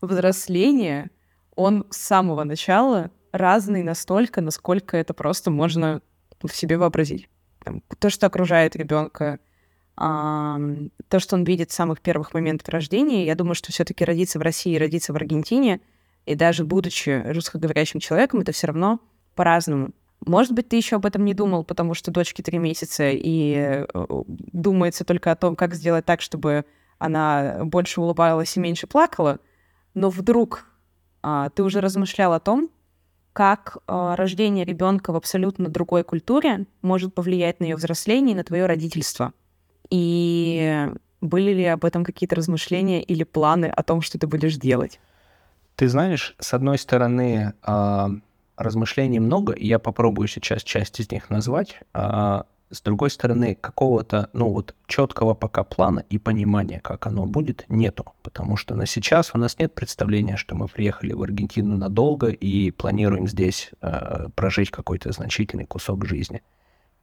[0.00, 1.10] взросления,
[1.56, 6.00] он с самого начала разный настолько, насколько это просто можно
[6.42, 7.28] в себе вообразить
[7.64, 9.40] там, то, что окружает ребенка,
[9.96, 10.58] а,
[11.08, 13.24] то, что он видит с самых первых моментов рождения.
[13.24, 15.80] Я думаю, что все-таки родиться в России, родиться в Аргентине,
[16.26, 19.00] и даже будучи русскоговорящим человеком, это все равно
[19.34, 19.90] по-разному.
[20.26, 23.86] Может быть, ты еще об этом не думал, потому что дочке три месяца, и э,
[24.24, 26.64] думается только о том, как сделать так, чтобы
[26.98, 29.38] она больше улыбалась и меньше плакала.
[29.92, 30.66] Но вдруг
[31.22, 32.70] а, ты уже размышлял о том,
[33.34, 38.44] как э, рождение ребенка в абсолютно другой культуре может повлиять на ее взросление и на
[38.44, 39.34] твое родительство.
[39.90, 40.88] И
[41.20, 45.00] были ли об этом какие-то размышления или планы о том, что ты будешь делать?
[45.74, 48.06] Ты знаешь, с одной стороны, э,
[48.56, 51.80] размышлений много, и я попробую сейчас часть из них назвать.
[51.92, 57.64] Э, С другой стороны, какого-то, ну вот, четкого пока плана и понимания, как оно будет,
[57.68, 58.12] нету.
[58.22, 62.70] Потому что на сейчас у нас нет представления, что мы приехали в Аргентину надолго и
[62.70, 66.42] планируем здесь э, прожить какой-то значительный кусок жизни.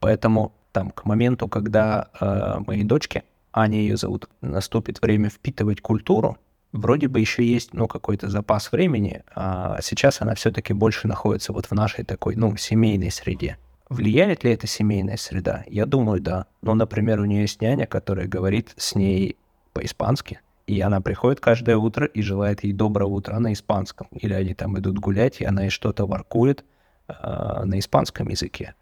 [0.00, 3.22] Поэтому там к моменту, когда э, моей дочке,
[3.52, 6.38] Аня ее зовут, наступит время впитывать культуру,
[6.72, 11.66] вроде бы еще есть, ну, какой-то запас времени, а сейчас она все-таки больше находится вот
[11.66, 13.58] в нашей такой, ну, семейной среде.
[13.92, 15.64] Влияет ли эта семейная среда?
[15.66, 16.46] Я думаю, да.
[16.62, 19.36] Ну, например, у нее есть няня, которая говорит с ней
[19.74, 24.08] по-испански, и она приходит каждое утро и желает ей доброго утра на испанском.
[24.12, 26.64] Или они там идут гулять, и она ей что-то воркует
[27.08, 27.12] э,
[27.64, 28.74] на испанском языке.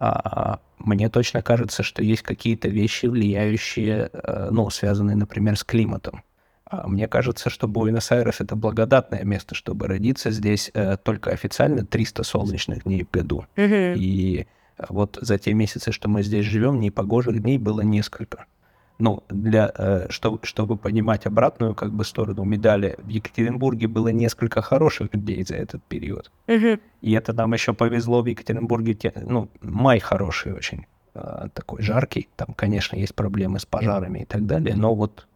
[0.00, 6.24] А, мне точно кажется, что есть какие-то вещи, влияющие, э, ну, связанные, например, с климатом.
[6.68, 10.32] А мне кажется, что Буэнос-Айрес— это благодатное место, чтобы родиться.
[10.32, 13.46] Здесь э, только официально 300 солнечных дней в году.
[13.54, 13.94] Mm-hmm.
[13.96, 14.46] И
[14.88, 18.46] вот за те месяцы, что мы здесь живем, непогожих дней было несколько.
[18.98, 24.60] Ну, для, э, чтобы, чтобы понимать обратную как бы сторону медали, в Екатеринбурге было несколько
[24.60, 26.32] хороших дней за этот период.
[26.48, 26.80] Mm-hmm.
[27.02, 28.94] И это нам еще повезло в Екатеринбурге.
[28.94, 32.28] Те, ну, май хороший очень, э, такой жаркий.
[32.34, 35.28] Там, конечно, есть проблемы с пожарами и так далее, но вот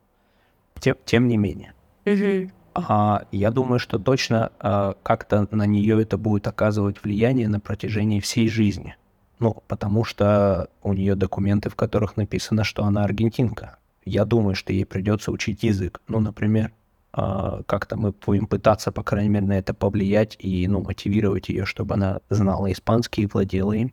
[0.81, 1.75] тем, тем не менее.
[2.07, 2.51] Угу.
[2.75, 8.21] А, я думаю, что точно а, как-то на нее это будет оказывать влияние на протяжении
[8.21, 8.97] всей жизни.
[9.39, 13.79] Ну, потому что у нее документы, в которых написано, что она аргентинка.
[14.05, 16.01] Я думаю, что ей придется учить язык.
[16.09, 16.73] Ну, например,
[17.13, 21.65] а, как-то мы будем пытаться, по крайней мере, на это повлиять и ну, мотивировать ее,
[21.65, 23.93] чтобы она знала испанский и владела им.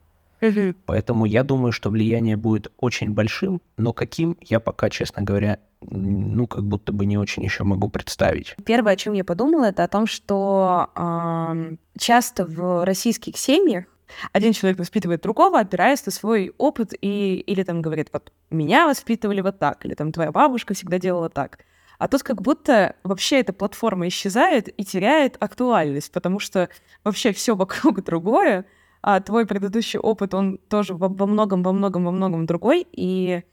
[0.86, 6.48] Поэтому я думаю, что влияние будет очень большим, но каким я пока, честно говоря, ну,
[6.48, 8.56] как будто бы не очень еще могу представить.
[8.66, 13.86] Первое, о чем я подумала, это о том, что э, часто в российских семьях
[14.32, 19.42] один человек воспитывает другого, опираясь на свой опыт и или там говорит, вот меня воспитывали
[19.42, 21.60] вот так, или там твоя бабушка всегда делала так.
[22.00, 26.70] А тут как будто вообще эта платформа исчезает и теряет актуальность, потому что
[27.04, 28.66] вообще все вокруг другое,
[29.02, 33.44] а твой предыдущий опыт, он тоже во, во многом, во многом, во многом другой, и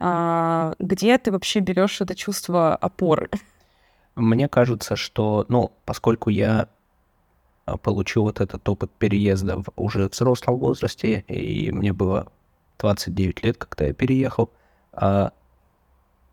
[0.00, 3.30] а, где ты вообще берешь это чувство опоры?
[4.14, 6.68] Мне кажется, что, ну, поскольку я
[7.66, 12.30] а, получил вот этот опыт переезда в уже взрослом возрасте, и мне было
[12.78, 14.50] 29 лет, когда я переехал,
[14.92, 15.32] а,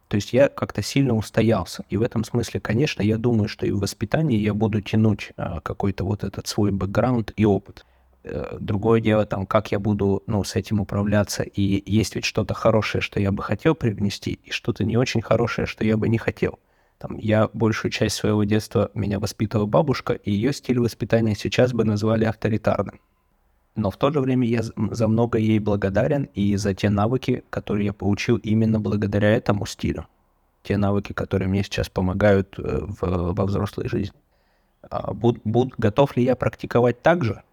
[0.07, 1.83] то есть я как-то сильно устоялся.
[1.89, 5.31] И в этом смысле, конечно, я думаю, что и в воспитании я буду тянуть
[5.63, 7.85] какой-то вот этот свой бэкграунд и опыт.
[8.27, 12.55] Э, другое дело, там, как я буду, ну, с этим управляться, и есть ведь что-то
[12.55, 16.17] хорошее, что я бы хотел привнести, и что-то не очень хорошее, что я бы не
[16.17, 16.57] хотел.
[16.97, 21.83] Там, я большую часть своего детства меня воспитывала бабушка, и ее стиль воспитания сейчас бы
[21.83, 22.99] назвали авторитарным.
[23.75, 27.87] Но в то же время я за много ей благодарен и за те навыки, которые
[27.87, 30.07] я получил именно благодаря этому стилю.
[30.63, 34.17] Те навыки, которые мне сейчас помогают э, в, во взрослой жизни.
[34.89, 37.43] А буд, буд, готов ли я практиковать так же?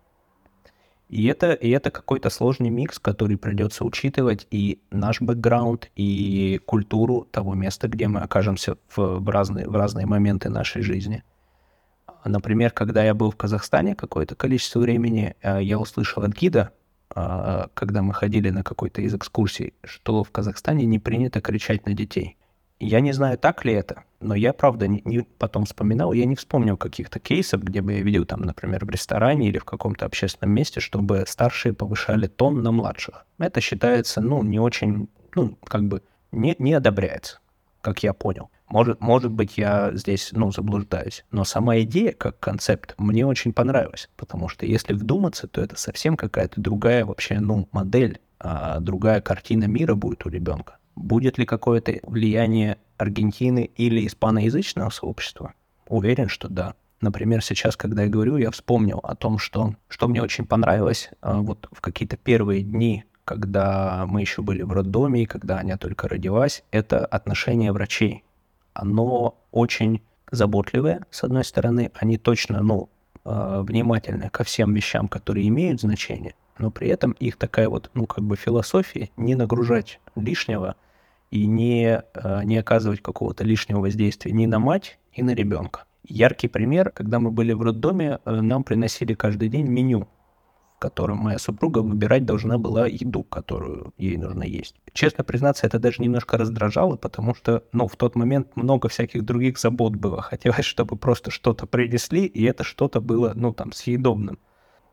[1.12, 7.28] И это, и это какой-то сложный микс, который придется учитывать и наш бэкграунд, и культуру
[7.30, 11.22] того места, где мы окажемся в, в, разные, в разные моменты нашей жизни.
[12.24, 16.70] Например, когда я был в Казахстане какое-то количество времени, э, я услышал от гида,
[17.14, 21.92] э, когда мы ходили на какой-то из экскурсий, что в Казахстане не принято кричать на
[21.92, 22.38] детей.
[22.84, 26.34] Я не знаю, так ли это, но я, правда, не, не потом вспоминал, я не
[26.34, 30.52] вспомнил каких-то кейсов, где бы я видел, там, например, в ресторане или в каком-то общественном
[30.52, 33.24] месте, чтобы старшие повышали тон на младших.
[33.38, 37.38] Это считается, ну, не очень, ну, как бы, не, не одобряется,
[37.82, 38.50] как я понял.
[38.68, 41.24] Может, может быть, я здесь, ну, заблуждаюсь.
[41.30, 44.10] Но сама идея, как концепт, мне очень понравилась.
[44.16, 49.66] Потому что если вдуматься, то это совсем какая-то другая вообще, ну, модель, а другая картина
[49.66, 50.78] мира будет у ребенка.
[50.94, 55.54] Будет ли какое-то влияние Аргентины или испаноязычного сообщества?
[55.86, 56.74] Уверен, что да.
[57.00, 61.40] Например, сейчас, когда я говорю, я вспомнил о том, что, что мне очень понравилось а,
[61.40, 66.08] вот в какие-то первые дни, когда мы еще были в роддоме, и когда Аня только
[66.08, 68.24] родилась, это отношение врачей.
[68.72, 72.88] Оно очень заботливое, с одной стороны, они точно, ну,
[73.24, 78.06] а, внимательны ко всем вещам, которые имеют значение, но при этом их такая вот, ну,
[78.06, 80.76] как бы философия не нагружать лишнего
[81.32, 85.86] и не, э, не оказывать какого-то лишнего воздействия ни на мать, ни на ребенка.
[86.04, 90.06] Яркий пример, когда мы были в роддоме, э, нам приносили каждый день меню,
[90.76, 94.76] в котором моя супруга выбирать должна была еду, которую ей нужно есть.
[94.92, 99.58] Честно признаться, это даже немножко раздражало, потому что, ну, в тот момент много всяких других
[99.58, 100.22] забот было.
[100.22, 104.38] Хотелось, чтобы просто что-то принесли, и это что-то было, ну, там, съедобным.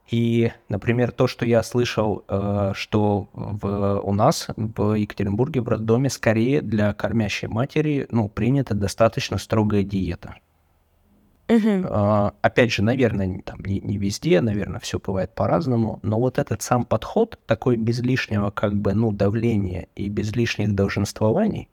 [0.10, 6.10] И, например, то, что я слышал, э, что в, у нас в Екатеринбурге в роддоме
[6.10, 10.36] скорее для кормящей матери ну, принята достаточно строгая диета.
[11.48, 12.32] Uh-huh.
[12.42, 16.86] Опять же, наверное, там не, не везде, наверное, все бывает по-разному, но вот этот сам
[16.86, 21.68] подход, такой без лишнего как бы, ну, давления и без лишних долженствований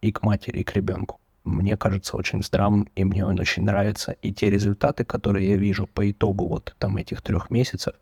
[0.00, 1.20] и к матери, и к ребенку,
[1.50, 4.12] мне кажется очень здравым, и мне он очень нравится.
[4.22, 7.94] И те результаты, которые я вижу по итогу вот там этих трех месяцев,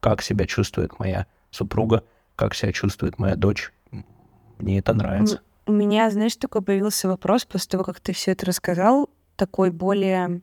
[0.00, 2.04] как себя чувствует моя супруга,
[2.36, 3.72] как себя чувствует моя дочь,
[4.58, 5.40] мне это нравится.
[5.66, 10.42] У меня, знаешь, такой появился вопрос после того, как ты все это рассказал такой более...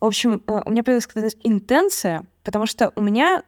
[0.00, 3.42] В общем, э, у меня появилась интенция, потому что у меня,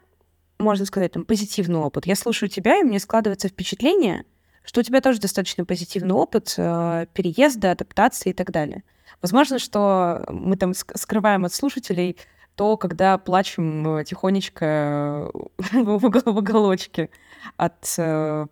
[0.59, 2.07] можно сказать, там, позитивный опыт.
[2.07, 4.25] Я слушаю тебя, и мне складывается впечатление,
[4.63, 8.85] что у тебя тоже достаточно позитивный опыт э, переезда, адаптации и так далее.
[9.23, 12.17] Возможно, что мы там скрываем от слушателей
[12.55, 15.31] то, когда плачем э, тихонечко
[15.73, 17.11] в уголочке
[17.57, 17.97] от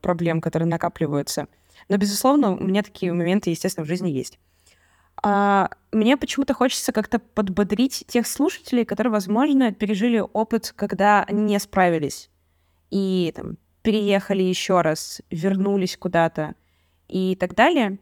[0.00, 1.46] проблем, которые накапливаются.
[1.88, 4.38] Но, безусловно, у меня такие моменты, естественно, в жизни есть.
[5.22, 11.58] А, мне почему-то хочется как-то подбодрить тех слушателей, которые, возможно, пережили опыт, когда они не
[11.58, 12.30] справились
[12.90, 13.56] и там,
[13.88, 16.56] переехали еще раз, вернулись куда-то
[17.08, 17.98] и так далее.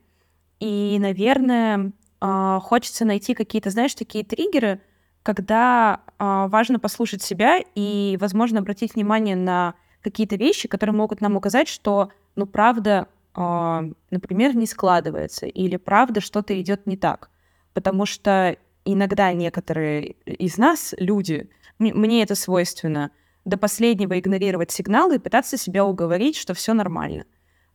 [0.59, 4.81] И, наверное, а, хочется найти какие-то, знаешь, такие триггеры,
[5.23, 11.37] когда а, важно послушать себя и, возможно, обратить внимание на какие-то вещи, которые могут нам
[11.37, 17.31] указать, что, ну, правда, а, например, не складывается, или правда что-то идет не так.
[17.75, 23.13] Потому что иногда некоторые из нас, люди, мне это свойственно,
[23.47, 27.25] до последнего игнорировать сигналы и пытаться себя уговорить, что все нормально.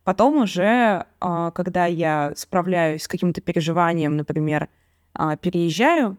[0.04, 4.68] Потом уже, а, когда я справляюсь с каким-то переживанием, например,
[5.14, 6.18] а, переезжаю,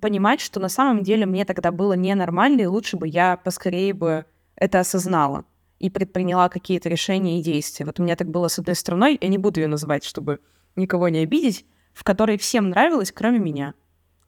[0.00, 4.24] понимать, что на самом деле мне тогда было ненормально, и лучше бы я поскорее бы
[4.56, 5.44] это осознала
[5.78, 7.86] и предприняла какие-то решения и действия.
[7.86, 10.40] Вот у меня так было с одной стороной, я не буду ее называть, чтобы
[10.74, 13.74] никого не обидеть, в которой всем нравилось, кроме меня.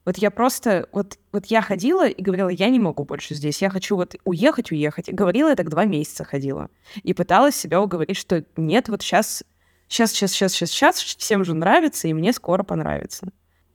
[0.04, 3.68] Вот я просто, вот, вот я ходила и говорила, я не могу больше здесь, я
[3.68, 5.08] хочу вот уехать, уехать.
[5.08, 6.68] И говорила я так два месяца ходила.
[7.02, 9.44] И пыталась себя уговорить, что нет, вот сейчас,
[9.88, 13.28] сейчас, сейчас, сейчас, сейчас, сейчас, всем же нравится, и мне скоро понравится.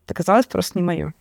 [0.06, 1.14] Это казалось просто не мое.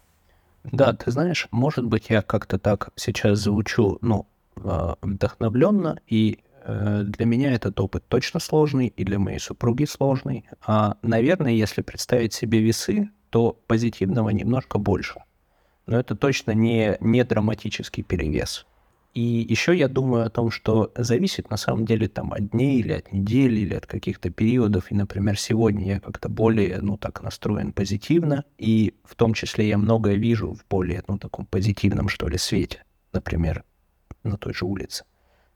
[0.64, 4.26] Да, ты знаешь, может быть, я как-то так сейчас звучу, ну,
[4.56, 10.48] а, вдохновленно, и э, для меня этот опыт точно сложный, и для моей супруги сложный.
[10.66, 15.20] А, наверное, если представить себе весы, то позитивного немножко больше.
[15.86, 18.64] Но это точно не, не драматический перевес.
[19.12, 22.92] И еще я думаю о том, что зависит на самом деле там от дней или
[22.92, 24.92] от недели или от каких-то периодов.
[24.92, 28.44] И, например, сегодня я как-то более, ну так, настроен позитивно.
[28.56, 32.84] И в том числе я многое вижу в более, ну таком позитивном, что ли, свете.
[33.12, 33.64] Например,
[34.22, 35.02] на той же улице.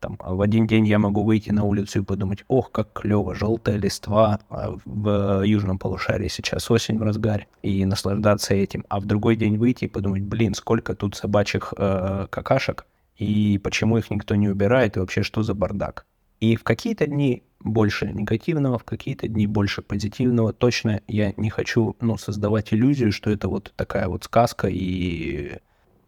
[0.01, 3.35] Там, а в один день я могу выйти на улицу и подумать, ох, как клево,
[3.35, 8.85] желтая листва а в южном полушарии сейчас осень в разгаре, и наслаждаться этим.
[8.89, 12.87] А в другой день выйти и подумать, блин, сколько тут собачьих э, какашек,
[13.17, 16.07] и почему их никто не убирает, и вообще что за бардак.
[16.41, 20.53] И в какие-то дни больше негативного, в какие-то дни больше позитивного.
[20.53, 25.59] Точно я не хочу ну, создавать иллюзию, что это вот такая вот сказка, и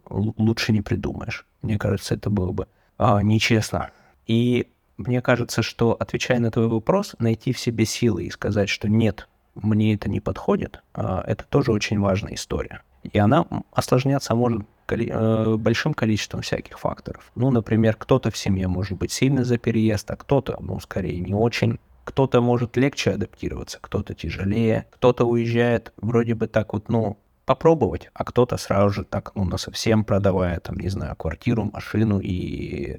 [0.08, 1.46] лучше не придумаешь.
[1.62, 2.68] Мне кажется, это было бы
[3.00, 3.90] а, нечестно.
[4.26, 4.66] И
[4.98, 9.26] мне кажется, что, отвечая на твой вопрос, найти в себе силы и сказать, что нет,
[9.54, 12.82] мне это не подходит, а, это тоже очень важная история.
[13.02, 17.32] И она осложняться может э, большим количеством всяких факторов.
[17.34, 21.32] Ну, например, кто-то в семье может быть сильно за переезд, а кто-то, ну, скорее, не
[21.32, 21.78] очень.
[22.04, 28.24] Кто-то может легче адаптироваться, кто-то тяжелее, кто-то уезжает вроде бы так вот, ну, попробовать, а
[28.24, 32.98] кто-то сразу же так, ну, на совсем продавая, там, не знаю, квартиру, машину и...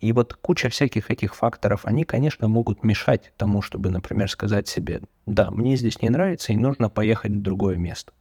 [0.00, 5.02] И вот куча всяких этих факторов, они, конечно, могут мешать тому, чтобы, например, сказать себе,
[5.26, 8.12] да, мне здесь не нравится, и нужно поехать в другое место.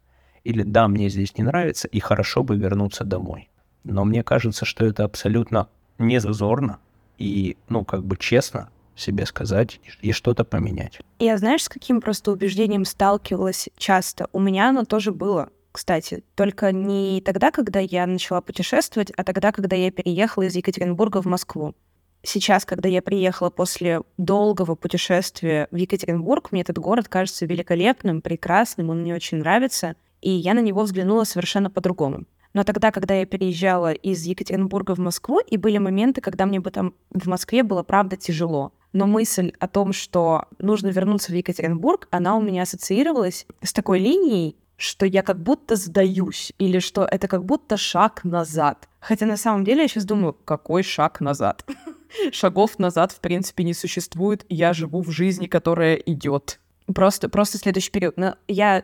[0.43, 3.49] Или да, мне здесь не нравится, и хорошо бы вернуться домой.
[3.85, 6.79] Но мне кажется, что это абсолютно не зазорно
[7.17, 10.99] и, ну, как бы честно себе сказать и что-то поменять.
[11.19, 14.27] Я знаешь, с каким просто убеждением сталкивалась часто?
[14.33, 19.51] У меня оно тоже было кстати, только не тогда, когда я начала путешествовать, а тогда,
[19.51, 21.75] когда я переехала из Екатеринбурга в Москву.
[22.21, 28.89] Сейчас, когда я приехала после долгого путешествия в Екатеринбург, мне этот город кажется великолепным, прекрасным,
[28.89, 32.25] он мне очень нравится, и я на него взглянула совершенно по-другому.
[32.53, 36.71] Но тогда, когда я переезжала из Екатеринбурга в Москву, и были моменты, когда мне бы
[36.71, 38.73] там в Москве было правда тяжело.
[38.91, 43.99] Но мысль о том, что нужно вернуться в Екатеринбург, она у меня ассоциировалась с такой
[43.99, 48.87] линией, что я как будто сдаюсь, или что это как будто шаг назад.
[48.99, 51.65] Хотя на самом деле я сейчас думаю, какой шаг назад?
[52.31, 54.45] Шагов назад, в принципе, не существует.
[54.49, 56.59] Я живу в жизни, которая идет.
[56.93, 58.17] Просто, просто следующий период.
[58.17, 58.83] Но я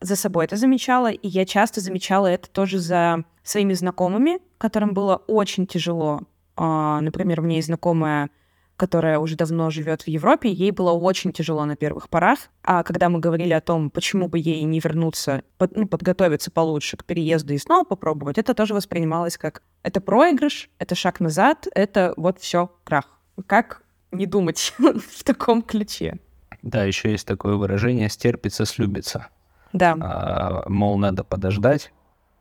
[0.00, 5.16] за собой это замечала, и я часто замечала это тоже за своими знакомыми, которым было
[5.26, 6.20] очень тяжело.
[6.56, 8.30] А, например, есть знакомая
[8.76, 12.38] которая уже давно живет в Европе, ей было очень тяжело на первых порах.
[12.62, 16.96] А когда мы говорили о том, почему бы ей не вернуться, под, ну, подготовиться получше
[16.96, 22.12] к переезду и снова попробовать, это тоже воспринималось как это проигрыш, это шаг назад, это
[22.16, 23.20] вот все крах.
[23.46, 26.18] Как не думать в таком ключе?
[26.62, 29.28] Да, еще есть такое выражение «стерпится, слюбится».
[29.72, 29.96] Да.
[30.00, 31.92] А, мол, надо подождать.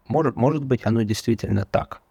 [0.07, 2.01] Может, может быть, оно действительно так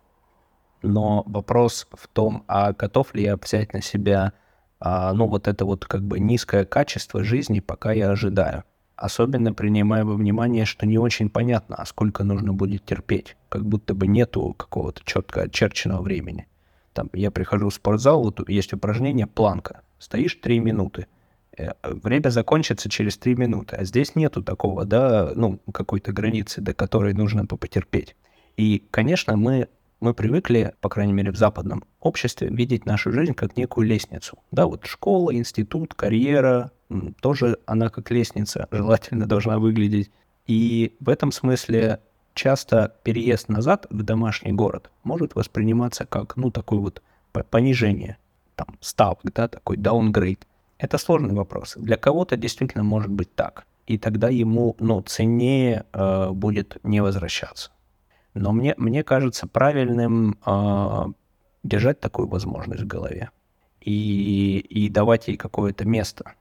[0.84, 4.32] но вопрос в том, а готов ли я взять на себя,
[4.80, 8.64] а, ну, вот это вот как бы низкое качество жизни, пока я ожидаю.
[8.96, 13.36] Особенно принимая во внимание, что не очень понятно, а сколько нужно будет терпеть.
[13.48, 16.46] Как будто бы нету какого-то четко очерченного времени.
[16.92, 19.80] Там я прихожу в спортзал, вот есть упражнение планка.
[19.98, 21.08] Стоишь три минуты.
[21.56, 23.74] Э, время закончится через три минуты.
[23.76, 28.14] А здесь нету такого, да, ну, какой-то границы, до которой нужно потерпеть.
[28.56, 29.68] И, конечно, мы
[30.04, 34.38] мы привыкли, по крайней мере в западном обществе, видеть нашу жизнь как некую лестницу.
[34.52, 36.70] Да, вот школа, институт, карьера,
[37.22, 40.10] тоже она как лестница желательно должна выглядеть.
[40.46, 42.00] И в этом смысле
[42.34, 47.02] часто переезд назад в домашний город может восприниматься как, ну, такое вот
[47.50, 48.18] понижение,
[48.56, 50.40] там, ставок, да, такой downgrade.
[50.76, 51.74] Это сложный вопрос.
[51.76, 53.64] Для кого-то действительно может быть так.
[53.86, 57.70] И тогда ему, ну, ценнее э, будет не возвращаться.
[58.34, 61.04] Но мне, мне кажется правильным э,
[61.62, 63.30] держать такую возможность в голове
[63.80, 66.34] и, и давать ей какое-то место.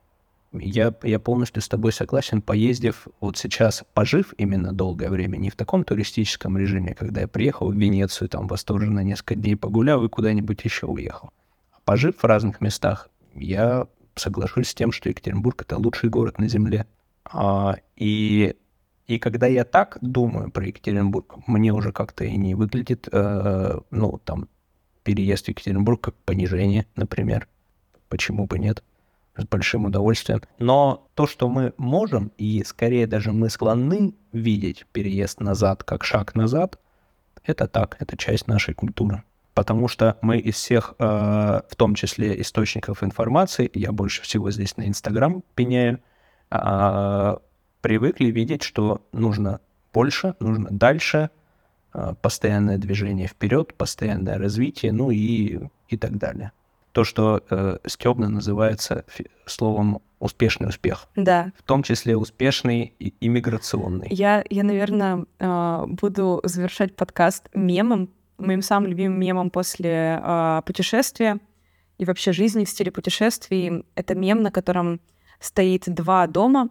[0.52, 5.56] Я, я полностью с тобой согласен, поездив вот сейчас, пожив именно долгое время, не в
[5.56, 10.64] таком туристическом режиме, когда я приехал в Венецию, там восторженно несколько дней погулял и куда-нибудь
[10.64, 11.32] еще уехал.
[11.72, 16.48] А пожив в разных местах, я соглашусь с тем, что Екатеринбург— это лучший город на
[16.48, 16.86] Земле.
[17.26, 18.56] А, и
[19.08, 24.22] и когда я так думаю про Екатеринбург, мне уже как-то и не выглядит, э, ну,
[24.24, 24.48] там,
[25.04, 27.48] переезд в Екатеринбург как понижение, например.
[28.08, 28.84] Почему бы нет?
[29.36, 30.42] С большим удовольствием.
[30.60, 36.36] Но то, что мы можем, и скорее даже мы склонны видеть переезд назад как шаг
[36.36, 36.80] назад,
[37.44, 39.24] это так, это часть нашей культуры.
[39.54, 44.78] Потому что мы из всех, э, в том числе источников информации, я больше всего здесь
[44.78, 46.00] на Инстаграм пеняю,
[46.52, 47.38] э,
[47.84, 49.60] привыкли видеть, что нужно
[49.94, 51.30] больше, нужно дальше,
[51.92, 55.60] а, постоянное движение вперед, постоянное развитие, ну и,
[55.90, 56.54] и так далее.
[56.94, 59.04] То, что э, стебно называется
[59.48, 61.08] словом успешный успех.
[61.16, 61.52] Да.
[61.58, 64.08] В том числе успешный и иммиграционный.
[64.12, 71.40] Я, я, наверное, а, буду завершать подкаст мемом, моим самым любимым мемом после э, путешествия
[71.98, 73.86] и вообще жизни в стиле путешествий.
[73.96, 75.02] Это мем, на котором
[75.40, 76.70] стоит два дома,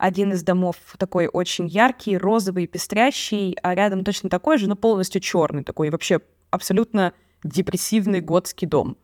[0.00, 5.20] один из домов такой очень яркий, розовый, пестрящий, а рядом точно такой же, но полностью
[5.20, 6.20] черный такой, вообще
[6.50, 7.12] абсолютно
[7.44, 8.96] депрессивный готский дом.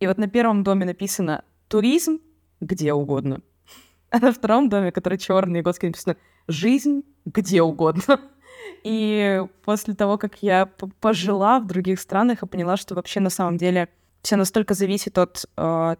[0.00, 2.18] И вот на первом доме написано «туризм
[2.60, 3.42] где угодно»,
[4.10, 6.16] а на втором доме, который черный и готский, написано
[6.48, 8.20] «жизнь где угодно».
[8.82, 10.66] И после того, как я
[11.00, 13.88] пожила в других странах и поняла, что вообще на самом деле
[14.22, 15.96] все настолько зависит от, э,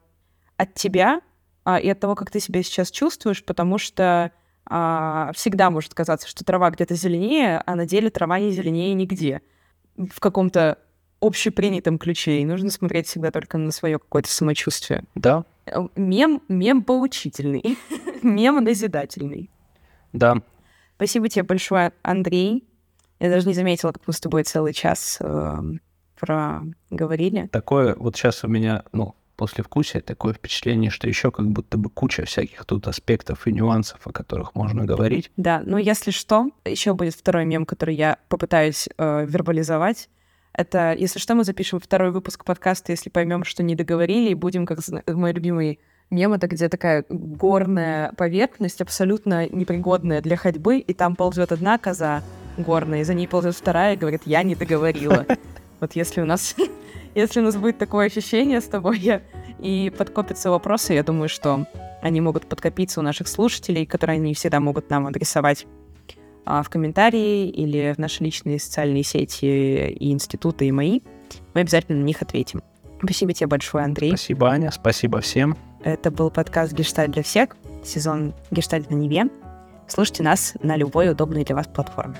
[0.57, 1.21] от тебя
[1.65, 4.33] э, и от того, как ты себя сейчас чувствуешь, потому что
[4.67, 9.43] всегда может казаться, что трава где-то зеленее, а на деле трава не зеленее нигде.
[9.97, 10.79] В каком-то
[11.21, 12.41] общепринятом ключе.
[12.41, 15.05] И нужно смотреть всегда только на свое какое-то самочувствие.
[15.15, 15.45] Да.
[15.67, 17.79] Э, мем, мем поучительный.
[18.23, 19.51] мем назидательный.
[20.13, 20.37] Да.
[20.97, 22.65] Спасибо тебе большое, Андрей.
[23.21, 25.57] Я даже не заметила, как мы с тобой целый час э,
[26.19, 27.49] проговорили.
[27.49, 31.89] Такое вот сейчас у меня, ну, после вкуса такое впечатление, что еще как будто бы
[31.89, 35.31] куча всяких тут аспектов и нюансов, о которых можно говорить.
[35.39, 40.11] Да, но если что, еще будет второй мем, который я попытаюсь э, вербализовать.
[40.53, 44.67] Это, если что, мы запишем второй выпуск подкаста, если поймем, что не договорили, и будем,
[44.67, 45.81] как мой любимый
[46.11, 52.23] мем, это где такая горная поверхность, абсолютно непригодная для ходьбы, и там ползет одна коза
[52.59, 55.25] горная, и за ней ползет вторая и говорит, я не договорила.
[55.81, 56.55] Вот если у нас
[57.15, 59.23] если у нас будет такое ощущение с тобой
[59.59, 61.67] и подкопятся вопросы, я думаю, что
[62.03, 65.67] они могут подкопиться у наших слушателей, которые они всегда могут нам адресовать
[66.45, 71.01] а, в комментарии или в наши личные социальные сети и институты, и мои.
[71.55, 72.63] Мы обязательно на них ответим.
[73.03, 74.11] Спасибо тебе большое, Андрей.
[74.11, 74.71] Спасибо, Аня.
[74.71, 75.57] Спасибо всем.
[75.83, 79.31] Это был подкаст «Гештальт для всех», сезон «Гештальт на Неве».
[79.89, 82.17] Слушайте нас на любой удобной для вас платформе.